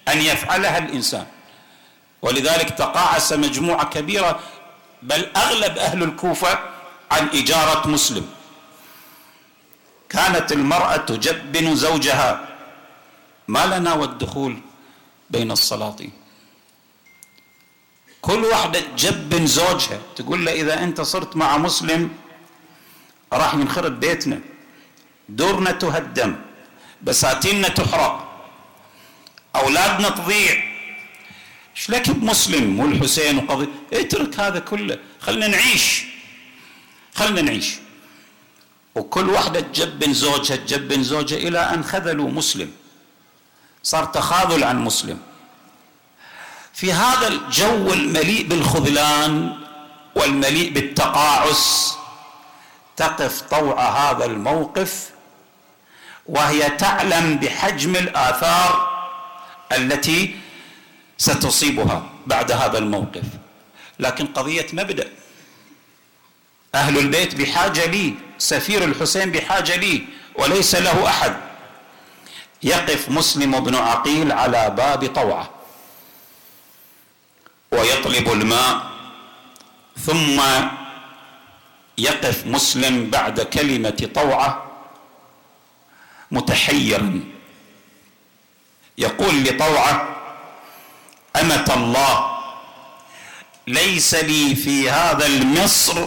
أن 0.09 0.18
يفعلها 0.18 0.78
الإنسان. 0.78 1.26
ولذلك 2.22 2.70
تقاعس 2.70 3.32
مجموعة 3.32 3.85
كبيرة 3.91 4.41
بل 5.03 5.30
أغلب 5.37 5.78
أهل 5.78 6.03
الكوفة 6.03 6.59
عن 7.11 7.28
إجارة 7.28 7.89
مسلم. 7.89 8.26
كانت 10.09 10.53
المرأة 10.53 10.97
تجبن 10.97 11.74
زوجها. 11.76 12.49
ما 13.49 13.66
لنا 13.66 13.95
والدخول 13.95 14.61
بين 15.30 15.51
السلاطين؟ 15.51 16.24
كل 18.25 18.45
واحدة 18.45 18.81
تجبن 18.81 19.47
زوجها. 19.47 19.99
تقول 20.16 20.45
له 20.45 20.53
إذا 20.53 20.83
أنت 20.85 21.01
صرت 21.01 21.37
مع 21.37 21.57
مسلم 21.59 22.11
راح 23.33 23.55
ينخرب 23.55 24.01
بيتنا. 24.01 24.41
دورنا 25.29 25.70
تهدم 25.70 26.37
بساتيننا 27.03 27.68
تحرق 27.68 28.14
أولادنا 29.57 30.09
تضيع. 30.09 30.57
إيش 31.77 31.91
لك 31.91 32.11
بمسلم 32.11 32.81
والحسين 32.81 33.39
وقضي؟ 33.39 33.68
اترك 33.93 34.41
هذا 34.41 34.59
كله. 34.59 34.99
خلنا 35.20 35.47
نعيش. 35.47 36.05
خلنا 37.14 37.43
نعيش. 37.43 37.68
وكل 38.95 39.31
واحدة 39.31 39.61
تجبن 39.61 40.12
زوجها 40.12 40.57
تجبن 40.57 41.03
زوجها 41.03 41.39
إلى 41.39 41.59
أن 41.59 41.85
خذلوا 41.85 42.31
مسلم. 42.31 42.70
صار 43.83 44.05
تخاذل 44.05 44.64
عن 44.64 44.85
مسلم. 44.85 45.18
في 46.75 46.93
هذا 46.93 47.29
الجو 47.29 47.93
المليء 47.93 48.47
بالخذلان 48.47 49.57
والمليء 50.14 50.72
بالتقاعس 50.72 51.97
تقف 52.97 53.41
طوع 53.41 53.89
هذا 53.89 54.25
الموقف 54.25 55.11
وهي 56.27 56.70
تعلم 56.70 57.37
بحجم 57.37 57.97
الآثار 57.97 58.95
التي 59.72 60.37
ستصيبها 61.18 62.03
بعد 62.27 62.53
هذا 62.53 62.79
الموقف. 62.79 63.25
لكن 63.99 64.27
قضية 64.27 64.66
مبدأ. 64.72 65.09
أهل 66.75 66.99
البيت 66.99 67.35
بحاجة 67.35 67.87
لي 67.87 68.14
سفير 68.39 68.85
الحسين 68.85 69.31
بحاجة 69.31 69.77
لي 69.77 70.05
وليس 70.35 70.75
له 70.75 71.07
أحد. 71.09 71.37
يقف 72.62 73.09
مسلم 73.09 73.61
بن 73.61 73.75
عقيل 73.75 74.33
على 74.33 74.70
باب 74.70 75.07
طوعه. 75.07 75.53
ويطلب 77.75 78.33
الماء 78.33 78.91
ثم 80.07 80.41
يقف 81.99 82.47
مسلم 82.47 83.11
بعد 83.11 83.41
كلمة 83.41 84.09
طوعة 84.14 84.66
متحيرا. 86.31 87.20
يقول 88.99 89.45
لطوعة 89.45 90.16
أمة 91.41 91.75
الله 91.77 92.39
ليس 93.66 94.14
لي 94.14 94.55
في 94.55 94.91
هذا 94.91 95.27
المصر 95.27 96.07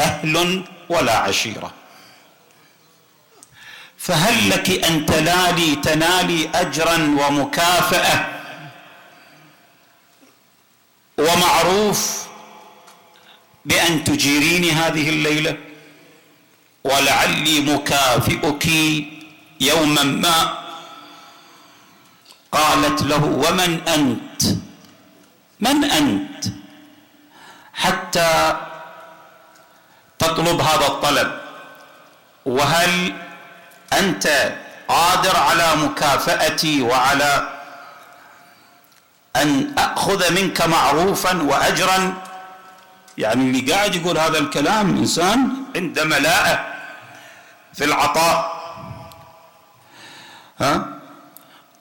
أهل 0.00 0.64
ولا 0.88 1.18
عشيرة. 1.18 1.72
فهل 3.98 4.50
لك 4.50 4.84
أن 4.84 5.06
تنالي 5.06 5.76
تنالي 5.76 6.50
أجرا 6.54 6.96
ومكافأة 6.96 8.35
ومعروف 11.18 12.26
بأن 13.64 14.04
تجيريني 14.04 14.70
هذه 14.72 15.08
الليلة 15.08 15.56
ولعلي 16.84 17.60
مكافئك 17.60 18.66
يوما 19.60 20.02
ما. 20.02 20.58
قالت 22.52 23.02
له 23.02 23.24
ومن 23.24 23.88
أنت؟ 23.88 24.42
من 25.60 25.84
أنت؟ 25.84 26.44
حتى 27.74 28.56
تطلب 30.18 30.60
هذا 30.60 30.86
الطلب. 30.86 31.40
وهل 32.46 33.14
أنت 33.92 34.54
قادر 34.88 35.36
على 35.36 35.76
مكافأتي 35.76 36.82
وعلى 36.82 37.55
أن 39.42 39.74
أخذ 39.78 40.32
منك 40.32 40.62
معروفا 40.62 41.42
واجرا. 41.42 42.14
يعني 43.18 43.44
اللي 43.44 43.72
قاعد 43.72 43.94
يقول 43.94 44.18
هذا 44.18 44.38
الكلام 44.38 44.96
إنسان 44.96 45.48
عنده 45.76 46.04
ملاءه 46.04 46.66
في 47.74 47.84
العطاء. 47.84 48.56
ها؟ 50.60 50.98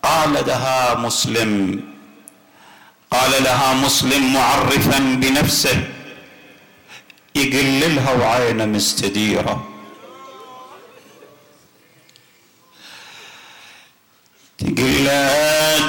قال 0.03 0.34
لها 0.47 0.95
مسلم. 0.95 1.82
قال 3.12 3.43
لها 3.43 3.74
مسلم 3.74 4.34
معرفا 4.34 4.99
بنفسه. 4.99 5.84
يقللها 7.36 8.12
وعينه 8.14 8.66
مستديرة. 8.66 9.75
تقل 14.58 15.08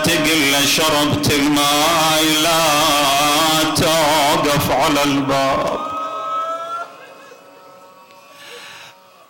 تقل 0.05 0.67
شربت 0.77 1.33
الماء 1.33 2.23
لا 2.43 2.61
توقف 3.77 4.71
على 4.71 5.03
الباب. 5.03 5.79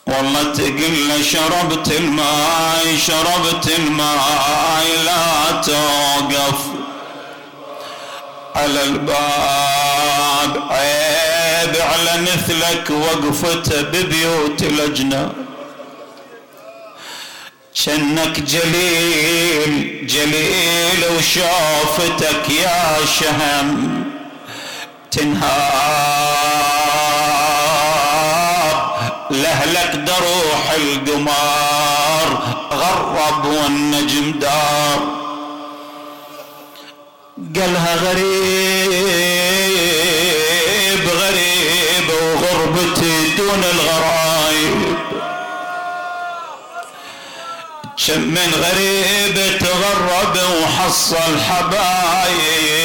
والله 0.06 0.42
تقل 0.42 1.24
شربت 1.24 1.92
الماء 1.92 2.96
شربت 3.06 3.68
الماء 3.78 4.84
لا 5.04 5.60
توقف 5.62 6.58
على 8.54 8.82
الباب. 8.82 10.62
عيب 10.70 11.76
على 11.76 12.22
مثلك 12.22 12.90
وقفته 12.90 13.82
ببيوت 13.82 14.62
الاجناد 14.62 15.45
شنك 17.84 18.40
جليل 18.40 20.06
جليل 20.06 21.04
وشوفتك 21.16 22.50
يا 22.50 22.96
شهم 23.20 24.04
تنهار. 25.10 25.56
لهلك 29.30 29.96
دروح 29.96 30.70
القمار 30.76 32.28
غرب 32.72 33.46
والنجم 33.46 34.32
دار. 34.40 35.00
قالها 37.56 37.94
غريب 37.96 38.24
غريب 41.08 42.08
وغربتي 42.22 43.14
دون 43.36 43.64
الغرايب 43.74 44.25
شم 47.96 48.34
غريب 48.38 49.58
تغرب 49.58 50.36
وحصل 50.62 51.40
حبايب 51.48 52.76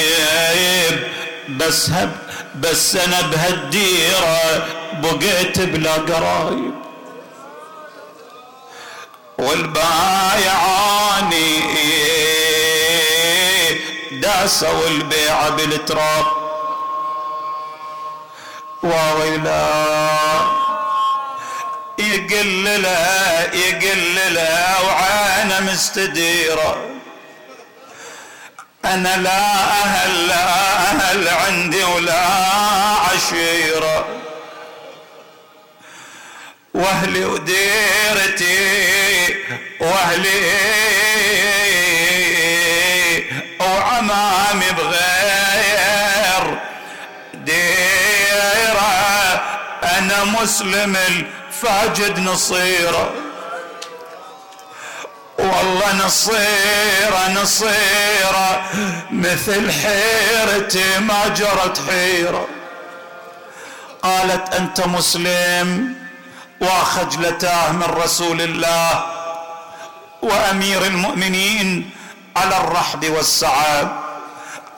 بس 1.49 1.89
هب 1.89 2.11
بس 2.55 2.95
أنا 2.95 3.21
بهالديرة 3.21 4.67
بقيت 4.93 5.59
بلا 5.59 5.93
قرايب. 5.93 6.71
والبايعاني 9.37 10.71
داسوا 14.11 14.87
البيع 14.87 15.49
بالتراب. 15.49 16.25
وويلا 18.83 20.60
يقل 22.13 22.81
له 22.81 23.49
يقل 23.53 24.33
له 24.33 24.85
وعينه 24.85 25.59
مستديرة. 25.59 26.71
أنا 28.85 29.17
لا 29.17 29.41
أهل 29.83 30.27
لا 30.27 30.43
أهل 30.77 31.27
عندي 31.27 31.83
ولا 31.83 32.25
عشيرة. 33.11 34.07
وأهلي 36.73 37.25
وديرتي 37.25 38.59
وأهلي 39.79 40.41
وعمامي 43.59 44.71
بغير 44.77 46.59
ديرة. 47.33 48.91
أنا 49.83 50.23
مسلم 50.23 50.97
فاجد 51.61 52.19
نصيره. 52.19 53.13
والله 55.39 56.05
نصيره 56.05 57.29
نصيره 57.41 58.63
مثل 59.11 59.71
حيرتي 59.71 60.99
ما 60.99 61.27
جرت 61.27 61.81
حيره. 61.89 62.47
قالت 64.03 64.53
أنت 64.53 64.81
مسلم 64.87 65.95
وخجلتاه 66.61 67.71
من 67.71 67.83
رسول 67.83 68.41
الله 68.41 69.05
وأمير 70.21 70.85
المؤمنين 70.85 71.89
على 72.37 72.57
الرحب 72.57 73.09
والسعاد 73.09 73.91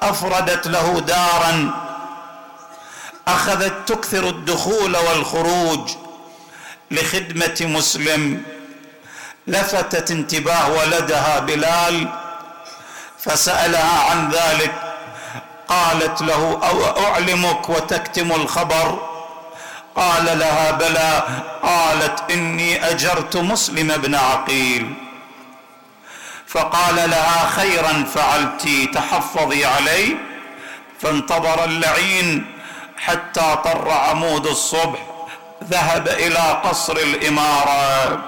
أفردت 0.02 0.68
له 0.68 1.00
دارا. 1.00 1.84
أخذت 3.28 3.74
تكثر 3.88 4.30
الدخول 4.30 4.98
والخروج. 4.98 5.92
لخدمة 6.94 7.58
مسلم 7.62 8.44
لفتت 9.48 10.12
انتباه 10.12 10.72
ولدها 10.72 11.40
بلال 11.40 12.08
فسألها 13.20 14.10
عن 14.10 14.30
ذلك 14.32 14.74
قالت 15.68 16.22
له 16.22 16.60
أو 16.70 17.06
أعلمك 17.06 17.70
وتكتم 17.70 18.32
الخبر؟ 18.32 19.10
قال 19.96 20.40
لها 20.40 20.72
بلى 20.72 21.24
قالت 21.64 22.32
إني 22.32 22.90
أجرت 22.90 23.38
مسلم 23.38 23.88
بن 23.98 24.16
عقيل. 24.16 24.94
فقال 26.48 26.96
لها 26.96 27.50
خيرا 27.50 28.06
فعلت 28.16 28.68
تحفظي 28.94 29.66
علي 29.66 30.18
فانتظر 31.02 31.64
اللعين 31.64 32.46
حتى 32.98 33.58
طر 33.64 33.92
عمود 33.92 34.48
الصبح. 34.48 35.13
ذهب 35.72 36.08
إلى 36.08 36.62
قصر 36.64 36.98
الإمارة. 36.98 38.20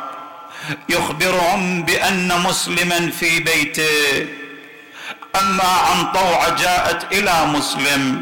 يخبرهم 0.89 1.83
بأن 1.83 2.41
مسلما 2.41 3.11
في 3.19 3.39
بيته. 3.39 4.27
أما 5.41 5.63
عن 5.63 6.11
طوع 6.11 6.49
جاءت 6.49 7.13
إلى 7.13 7.45
مسلم. 7.45 8.21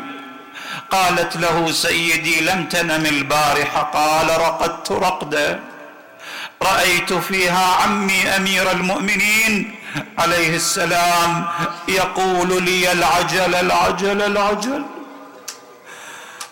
قالت 0.91 1.37
له 1.37 1.71
سيدي 1.71 2.41
لم 2.41 2.65
تنم 2.65 3.05
البارحه 3.05 3.81
قال 3.81 4.29
رقدت 4.29 4.91
رقدا. 4.91 5.59
رأيت 6.63 7.13
فيها 7.13 7.65
عمي 7.81 8.27
أمير 8.27 8.71
المؤمنين. 8.71 9.75
عليه 10.17 10.55
السلام 10.55 11.45
يقول 11.87 12.63
لي 12.63 12.91
العجل 12.91 13.55
العجل 13.55 14.21
العجل. 14.21 14.83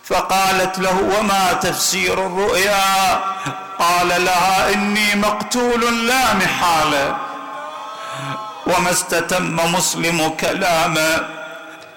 فقالت 0.04 0.80
له 0.80 1.18
وما 1.20 1.54
تفسير 1.54 2.14
الرؤيا؟ 2.14 3.20
قال 3.80 4.26
لها 4.26 4.74
إني 4.74 5.16
مقتول 5.16 6.08
لا 6.08 6.34
محاله 6.34 7.18
وما 8.68 8.91
استتم 8.91 9.74
مسلم 9.74 10.30
كلاما 10.30 11.30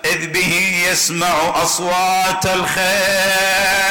إذ 0.05 0.27
به 0.27 0.85
يسمع 0.91 1.35
أصوات 1.63 2.47
الخيل. 2.47 3.85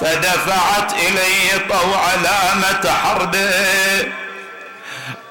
فدفعت 0.00 0.92
اليه 0.92 1.68
طوع 1.68 2.14
لامة 2.14 2.92
حربه 3.02 4.12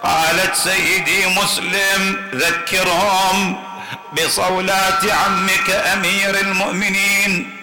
قالت 0.03 0.55
سيدي 0.55 1.25
مسلم 1.27 2.29
ذكرهم 2.35 3.63
بصولات 4.13 5.05
عمك 5.05 5.69
أمير 5.69 6.39
المؤمنين. 6.39 7.55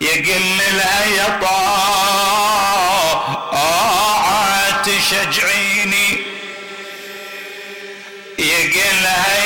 يقل 0.00 0.58
لها 0.58 1.04
يا 1.04 1.38
طاعة 1.42 2.76
تشجعيني 4.82 6.18
يقل 8.38 9.02
لها 9.02 9.36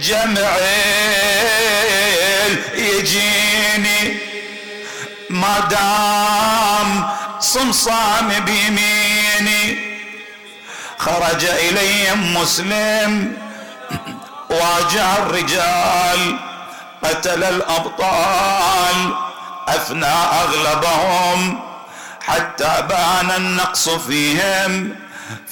جمعيل 0.00 1.32
يجيني 2.74 4.18
ما 5.30 5.58
دام 5.70 7.10
صمصام 7.40 8.28
بيميني. 8.28 9.88
خرج 10.98 11.44
اليهم 11.44 12.34
مسلم 12.34 13.36
واجه 14.50 15.16
الرجال 15.18 16.38
قتل 17.04 17.44
الأبطال 17.44 19.14
افنى 19.68 20.14
أغلبهم 20.42 21.60
حتى 22.26 22.84
بان 22.88 23.30
النقص 23.36 23.88
فيهم. 23.88 24.96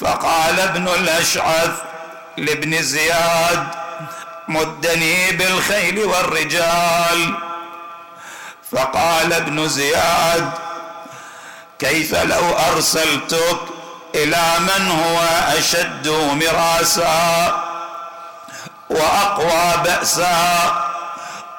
فقال 0.01 0.61
ابن 0.61 0.89
الأشعث 0.89 1.70
لابن 2.37 2.83
زياد 2.83 3.68
مدني 4.49 5.33
بالخيل 5.33 5.99
والرجال. 5.99 7.35
فقال 8.72 9.33
ابن 9.33 9.68
زياد 9.68 10.51
كيف 11.79 12.14
لو 12.14 12.57
أرسلتك 12.72 13.61
إلى 14.14 14.45
من 14.59 14.91
هو 14.91 15.20
أشد 15.59 16.09
مراسا 16.09 17.62
وأقوى 18.91 19.83
بأسا 19.85 20.87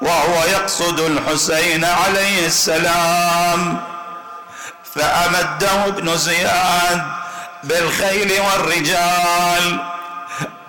وهو 0.01 0.43
يقصد 0.43 0.99
الحسين 0.99 1.86
عليه 1.86 2.45
السلام. 2.45 3.82
فأمده 4.95 5.86
ابن 5.86 6.18
زياد 6.18 7.16
بالخيل 7.68 8.41
والرجال. 8.41 9.80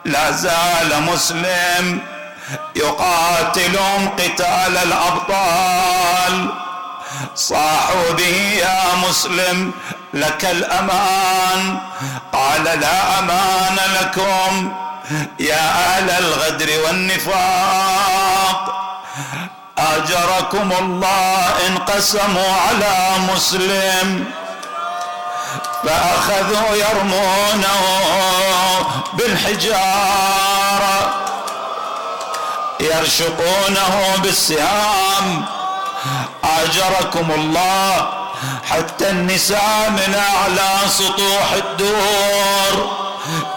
لا 0.05 0.31
زال 0.31 1.03
مسلم 1.03 2.01
يقاتلهم 2.77 4.09
قتال 4.09 4.77
الأبطال. 4.77 6.49
صاحوا 7.35 8.11
به 8.19 8.37
يا 8.59 8.83
مسلم 9.09 9.73
لك 10.15 10.45
الأمان. 10.45 11.79
قال 12.33 12.65
لا 12.65 13.19
أمان 13.19 13.77
لكم 14.01 14.73
يا 15.41 15.71
أهل 15.71 16.11
الغدر 16.11 16.69
والنفاق. 16.87 18.75
أجركم 19.79 20.73
الله 20.79 21.67
إن 21.67 21.79
قسموا 21.79 22.53
على 22.69 23.11
مسلم. 23.35 24.25
فأخذوا 25.85 26.77
يرمونه 26.77 27.83
بالحجارة 29.13 30.97
يرشقونه 32.81 34.17
بالسهام. 34.23 35.45
أجركم 36.45 37.31
الله 37.31 38.11
حتى 38.71 39.11
النساء 39.11 39.91
من 39.91 40.15
أعلى 40.15 40.71
سطوح 40.89 41.53
الدور. 41.53 42.99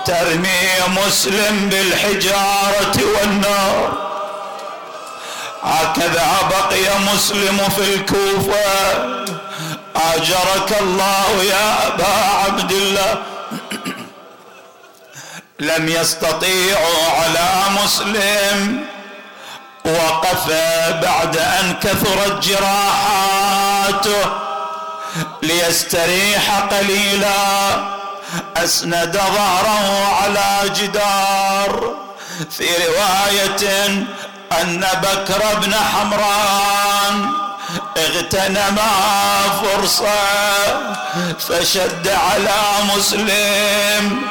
ترمي 0.06 0.70
مسلم 0.88 1.70
بالحجارة 1.70 2.98
والنار. 3.16 3.94
هكذا 5.64 6.28
بقي 6.50 7.00
مسلم 7.14 7.70
في 7.76 7.82
الكوفة. 7.96 9.22
أجرك 9.96 10.78
الله 10.82 11.44
يا 11.44 11.88
أبا 11.88 12.16
عبد 12.46 12.72
الله. 12.72 13.24
لم 15.60 15.90
يستطيعوا 15.90 17.06
على 17.22 17.50
مسلم. 17.84 18.86
وقف 19.86 20.48
بعد 21.02 21.38
أن 21.38 21.76
كثرت 21.82 22.48
جراحاته. 22.48 24.32
ليستريح 25.42 26.60
قليلا. 26.60 27.36
أسند 28.58 29.18
ظهره 29.18 30.16
على 30.22 30.70
جدار. 30.70 31.96
في 32.52 32.68
رواية 32.88 33.86
أن 34.62 34.88
بكر 35.04 35.60
بن 35.62 35.74
حمران 35.76 37.32
اغتنما 37.98 38.92
فرصة 39.62 40.22
فشد 41.40 42.08
على 42.08 42.60
مسلم 42.96 44.22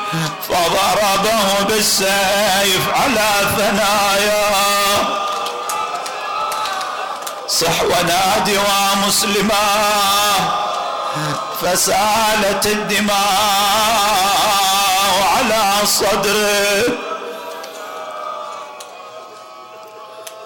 فضربه 0.49 1.62
بالسيف 1.68 2.88
على 2.95 3.28
ثنايا. 3.57 4.47
صح 7.49 7.82
ونادي 7.82 8.59
ومسلما 8.59 9.68
فسالت 11.62 12.66
الدماء 12.66 13.20
على 15.36 15.72
صدره. 15.84 16.84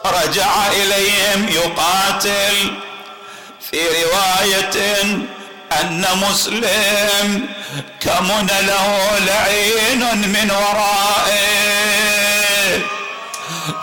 رجع 0.04 0.66
إليهم 0.66 1.48
يقاتل 1.48 2.72
في 3.70 3.80
رواية 4.02 5.02
أن 5.80 6.06
مسلم 6.16 7.48
كمن 8.00 8.46
له 8.46 9.18
لعين 9.18 10.28
من 10.28 10.50
ورائه. 10.50 11.54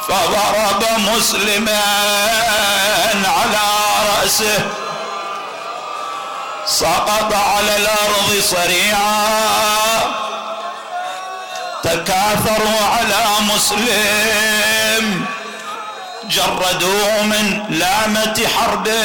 فضرب 0.08 0.86
مسلما 0.98 1.82
على 3.26 3.68
رأسه. 4.22 4.60
سقط 6.66 7.34
على 7.34 7.76
الأرض 7.76 8.42
صريعا. 8.42 10.02
تكاثروا 11.84 12.86
على 12.86 13.26
مسلم. 13.42 15.26
جردوه 16.32 17.24
من 17.24 17.64
لامة 17.70 18.48
حربه 18.58 19.04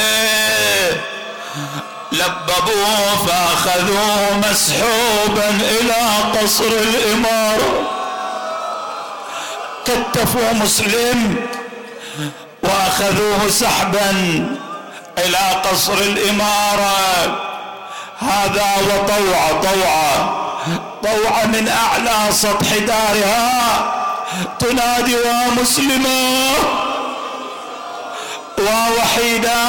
لببوه 2.11 3.25
فاخذوه 3.27 4.37
مسحوبا 4.37 5.49
إلى 5.49 6.07
قصر 6.41 6.63
الإمارة. 6.63 7.91
كتفوا 9.85 10.53
مسلم 10.53 11.35
وأخذوه 12.63 13.49
سحبا 13.49 14.09
إلى 15.17 15.61
قصر 15.71 15.93
الإمارة. 15.93 16.95
هذا 18.19 18.67
وطوع 18.81 19.61
طوعة 19.63 20.37
طوعة 21.03 21.45
من 21.45 21.67
أعلى 21.67 22.31
سطح 22.31 22.77
دارها. 22.77 23.93
تنادي 24.59 25.15
ومسلمة 25.15 26.86
ووحيدا 28.59 29.63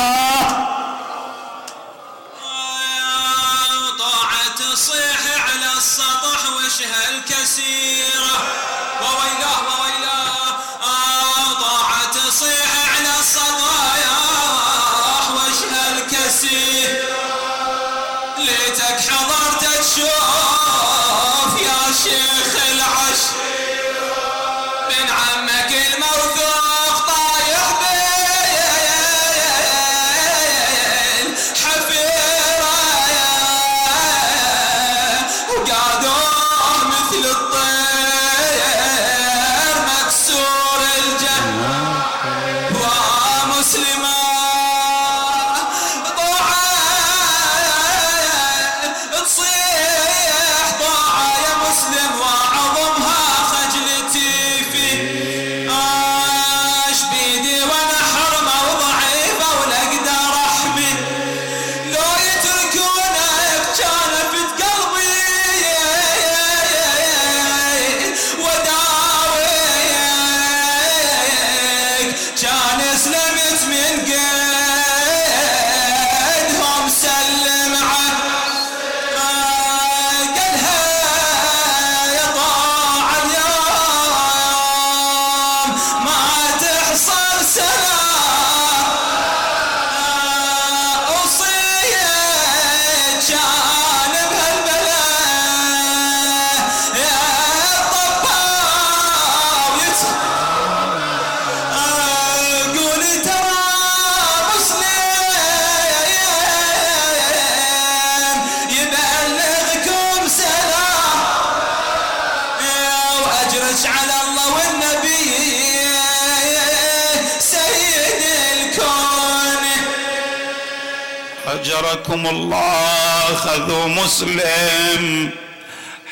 أجركم 121.88 122.26
الله 122.26 123.34
خذوا 123.34 123.86
مسلم 123.86 125.30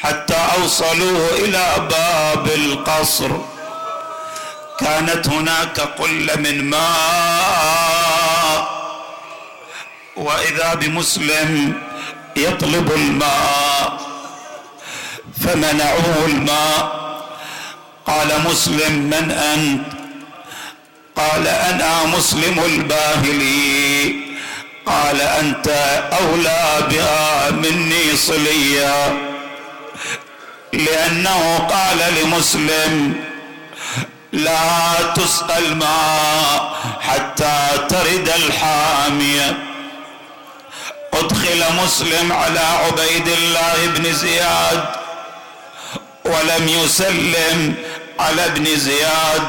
حتى 0.00 0.36
أوصلوه 0.58 1.30
إلى 1.30 1.88
باب 1.90 2.46
القصر. 2.46 3.30
كانت 4.80 5.28
هناك 5.28 5.80
قلة 5.80 6.36
من 6.36 6.64
ماء 6.64 8.68
وإذا 10.16 10.74
بمسلم 10.74 11.80
يطلب 12.36 12.92
الماء 12.92 14.00
فمنعوه 15.44 16.26
الماء. 16.26 17.06
قال 18.06 18.28
مسلم 18.50 18.92
من 18.92 19.30
أنت؟ 19.30 19.96
قال 21.16 21.48
أنا 21.48 22.04
مسلم 22.04 22.60
الباهلي. 22.64 24.25
قال 24.86 25.20
أنت 25.20 25.68
أولى 26.20 26.86
بها 26.90 27.50
مني 27.50 28.16
صليا. 28.16 29.26
لأنه 30.72 31.58
قال 31.58 32.14
لمسلم 32.14 33.14
لا 34.32 34.92
تسقى 35.14 35.58
الماء 35.58 36.76
حتى 37.00 37.68
ترد 37.88 38.28
الحامية. 38.28 39.58
أدخل 41.12 41.64
مسلم 41.84 42.32
على 42.32 42.60
عبيد 42.60 43.28
الله 43.28 43.86
بن 43.86 44.12
زياد 44.12 44.84
ولم 46.24 46.68
يسلم 46.68 47.74
على 48.18 48.44
ابن 48.44 48.76
زياد 48.76 49.42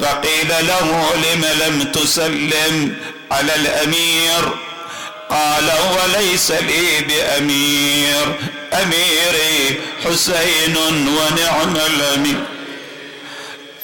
فقيل 0.00 0.48
له 0.48 1.10
لم 1.14 1.44
لم 1.44 1.92
تسلم؟ 1.92 2.96
على 3.34 3.54
الأمير. 3.54 4.48
قال 5.30 5.70
وليس 5.96 6.50
لي 6.50 7.00
بأمير. 7.00 8.26
أميري 8.72 9.80
حسين 10.04 10.76
ونعم 11.16 11.76
الأمير. 11.76 12.44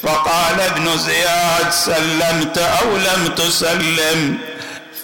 فقال 0.03 0.61
ابن 0.61 0.99
زياد 0.99 1.73
سلمت 1.73 2.59
أو 2.59 2.97
لم 2.97 3.35
تسلم 3.37 4.39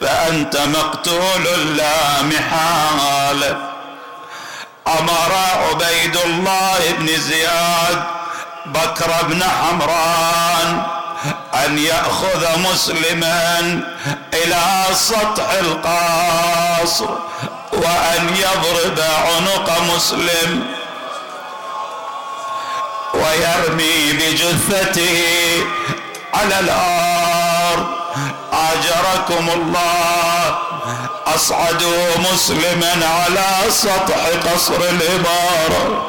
فأنت 0.00 0.56
مقتول 0.56 1.76
لا 1.76 2.22
محال. 2.22 3.56
أمر 4.98 5.32
عبيد 5.34 6.16
الله 6.16 6.78
بن 6.98 7.06
زياد 7.06 8.04
بكر 8.66 9.10
بن 9.22 9.44
حمران. 9.44 10.86
أن 11.64 11.78
يأخذ 11.78 12.58
مسلما 12.58 13.60
إلى 14.34 14.64
سطح 14.94 15.50
القصر 15.50 17.08
وأن 17.72 18.36
يضرب 18.36 19.00
عنق 19.00 19.80
مسلم 19.94 20.66
ويرمي 23.14 24.12
بجثته 24.12 25.24
على 26.34 26.60
الأرض. 26.60 27.86
أجركم 28.52 29.48
الله. 29.50 30.58
أصعدوا 31.26 32.18
مسلما 32.32 33.06
على 33.06 33.70
سطح 33.70 34.52
قصر 34.52 34.74
الاماره 34.74 36.06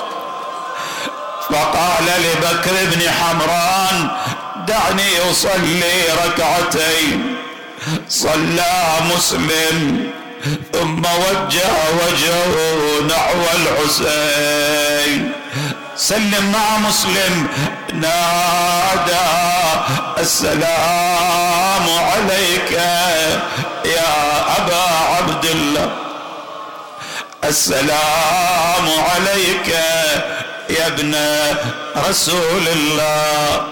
فقال 1.50 2.06
لبكر 2.06 2.72
بن 2.72 3.10
حمران 3.10 4.10
دعني 4.68 5.32
أصلي 5.32 5.98
ركعتين. 6.26 7.36
صلى 8.10 8.76
مسلم 9.16 10.12
ثم 10.74 11.00
وجه 11.00 11.72
وجهه 12.02 12.54
نحو 13.10 13.42
الحسين. 13.56 15.32
سلم 15.96 16.52
مع 16.52 16.78
مسلم 16.78 17.48
نادى 17.94 19.28
السلام 20.18 21.86
عليك 22.10 22.72
يا 23.86 24.14
أبا 24.58 24.86
عبد 25.18 25.46
الله 25.46 25.92
السلام 27.44 28.88
عليك 29.10 29.68
يا 30.70 30.88
ابن 30.88 31.16
رسول 32.10 32.68
الله. 32.68 33.68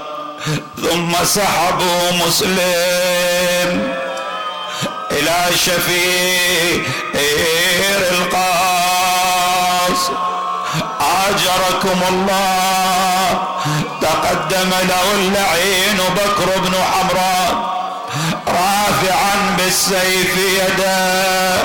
ثم 0.81 1.11
سحبوا 1.25 2.11
مسلم 2.11 3.93
إلى 5.11 5.45
شفير 5.55 6.83
القاص 8.11 10.01
أجركم 11.27 11.99
الله. 12.09 13.43
تقدم 14.01 14.69
له 14.69 15.11
اللعين 15.15 15.97
بكر 16.15 16.59
بن 16.59 16.73
حمراء. 16.91 17.51
رافعا 18.47 19.55
بالسيف 19.57 20.37
يده. 20.37 21.57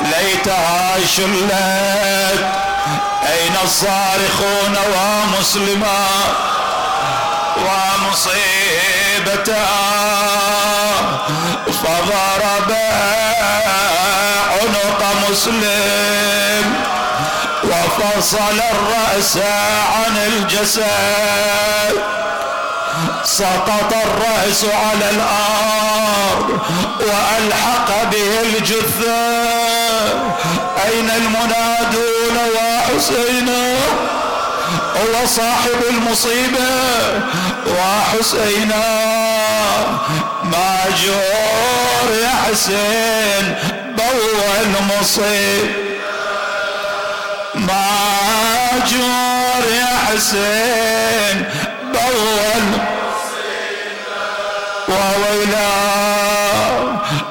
ليتها 0.00 0.98
شلت 1.16 2.42
أين 3.32 3.56
الصارخون 3.64 4.74
ومسلما؟ 4.94 6.06
ومصيبتا 7.64 8.56
فضرب 11.66 12.70
عنق 14.50 15.00
مسلم 15.30 16.66
وفصل 17.64 18.58
الرأس 18.72 19.36
عن 19.94 20.16
الجسد. 20.16 21.96
سقط 23.24 23.92
الرأس 23.92 24.64
على 24.64 25.10
الأرض 25.10 26.48
وألحق 27.00 27.88
به 28.12 28.30
الجثة. 28.42 29.22
أين 30.86 31.10
المنادون 31.10 32.36
وحسينا 32.56 33.64
هو 34.96 35.26
صاحب 35.26 35.80
المصيبة 35.90 36.70
وحسينا 37.66 38.84
ماجور 40.44 42.08
يا 42.22 42.28
حسين 42.44 43.54
بول 43.96 44.40
المصيب. 44.62 45.70
ماجور 47.54 49.62
يا 49.72 49.96
حسين 50.06 51.44
بول 51.92 52.64
وويلا 54.88 55.76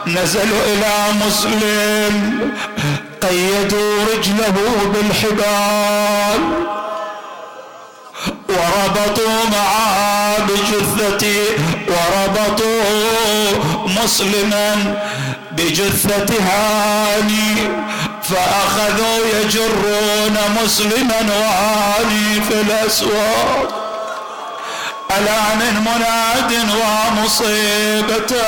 نزلوا 0.07 0.63
إلى 0.66 0.93
مسلم 1.26 2.16
قيدوا 3.22 4.05
رجله 4.13 4.53
بالحبال. 4.93 6.41
وربطوا 8.57 9.39
معه 9.51 10.37
بجثتي 10.47 11.39
وربطوا 11.87 12.83
مسلما 14.03 14.95
بجثة 15.51 16.29
هاني 16.43 17.55
فأخذوا 18.23 19.19
يجرون 19.33 20.37
مسلما 20.63 21.19
وهاني 21.39 22.41
في 22.41 22.61
الأسواق. 22.61 23.67
ألا 25.17 25.55
من 25.55 25.73
مناد 25.81 26.51
ومصيبته 26.81 28.45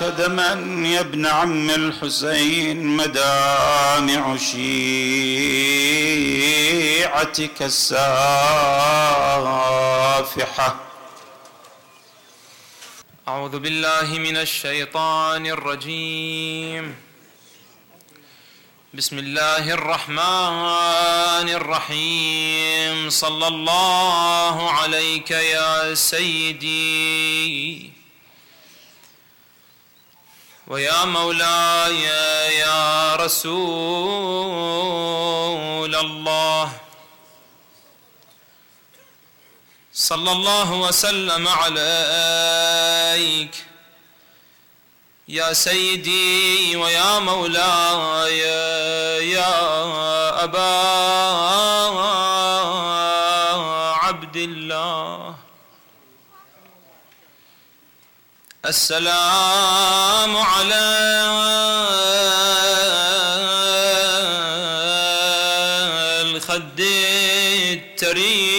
كدما 0.00 0.50
يا 0.88 1.00
ابن 1.00 1.26
عم 1.26 1.70
الحسين 1.70 2.86
مدامع 2.86 4.36
شيعتك 4.36 5.22
السافحة. 7.62 7.96
أعوذ 13.28 13.58
بالله 13.58 14.18
من 14.18 14.36
الشيطان 14.36 15.46
الرجيم. 15.46 17.05
بسم 18.96 19.18
الله 19.18 19.72
الرحمن 19.72 21.48
الرحيم 21.60 23.10
صلى 23.10 23.46
الله 23.48 24.70
عليك 24.70 25.30
يا 25.30 25.94
سيدي 25.94 27.90
ويا 30.66 31.04
مولاي 31.04 32.02
يا 32.56 33.16
رسول 33.16 33.54
الله 35.94 36.72
صلى 39.92 40.32
الله 40.32 40.72
وسلم 40.72 41.48
عليك 41.48 43.66
يا 45.28 45.52
سيدي 45.52 46.76
ويا 46.76 47.18
مولاي 47.18 48.42
أبا 49.38 50.76
عبد 53.94 54.36
الله. 54.36 55.34
السلام 58.66 60.36
على 60.36 60.86
الخد 66.22 66.80
التريب. 68.00 68.56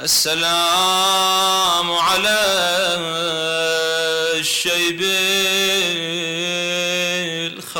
السلام 0.00 1.41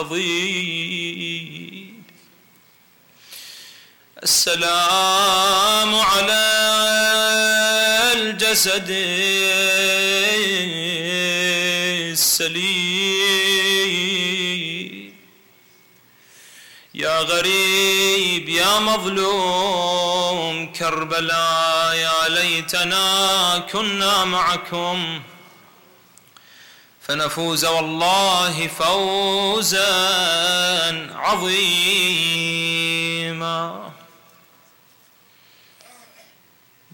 الخضيب 0.02 1.94
السلام 4.22 5.94
على 5.94 6.42
الجسد 8.16 8.90
السليم. 12.12 12.72
يا 16.94 17.18
غريب 17.20 18.48
يا 18.48 18.78
مظلوم 18.78 20.72
كربلاء 20.72 21.94
يا 21.94 22.28
ليتنا 22.28 23.58
كنا 23.72 24.24
معكم. 24.24 25.22
فنفوز 27.08 27.64
والله 27.64 28.68
فوزا 28.68 29.86
عظيما. 31.14 32.22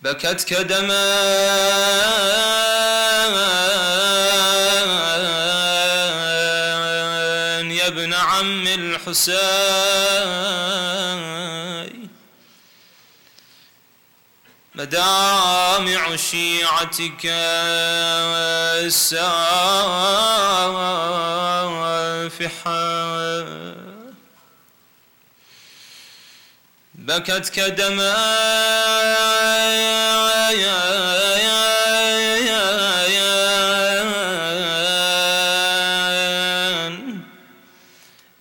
بكت 0.02 0.44
كدمان 0.44 0.90
يا 7.70 7.86
ابن 7.86 8.14
عم 8.14 8.66
الحسين. 8.66 9.38
مدامع 14.78 16.16
شيعتك 16.16 17.24
السافحة. 18.86 19.18
بكت 26.94 27.48
كدمان 27.48 28.08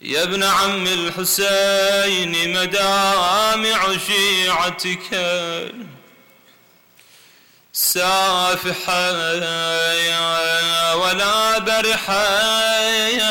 يا 0.02 0.24
ابن 0.24 0.44
عم 0.44 0.88
الحسين 0.88 2.54
مدامع 2.54 3.98
شيعتك. 4.08 5.08
سافحة 7.88 9.12
ولا 10.96 11.60
برحات 11.60 13.28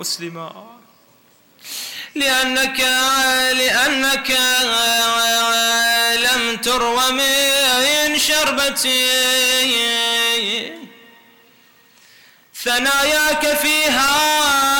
ومسلما 0.00 0.66
لأنك 2.14 2.80
لأنك 3.52 4.30
لم 6.16 6.56
تروى 6.56 7.10
من 7.12 8.18
شربتي. 8.18 9.10
ثناياك 12.64 13.56
فيها 13.62 14.79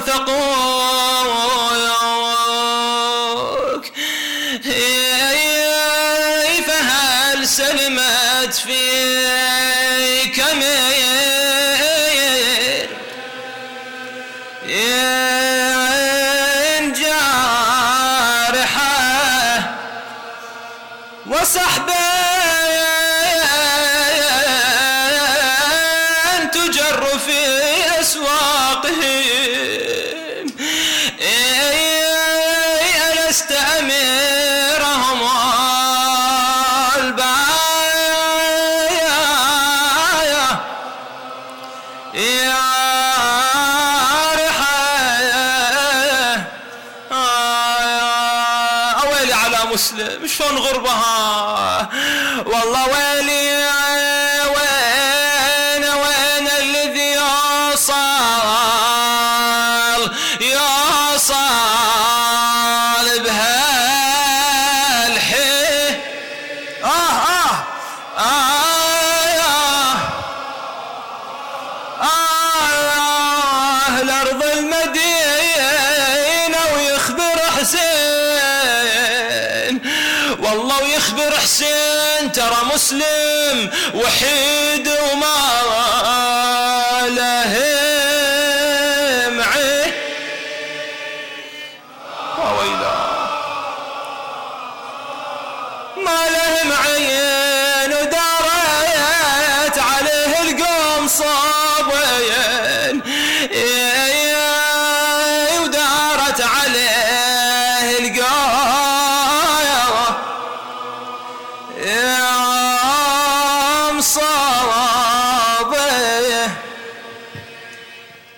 إذ 0.00 0.79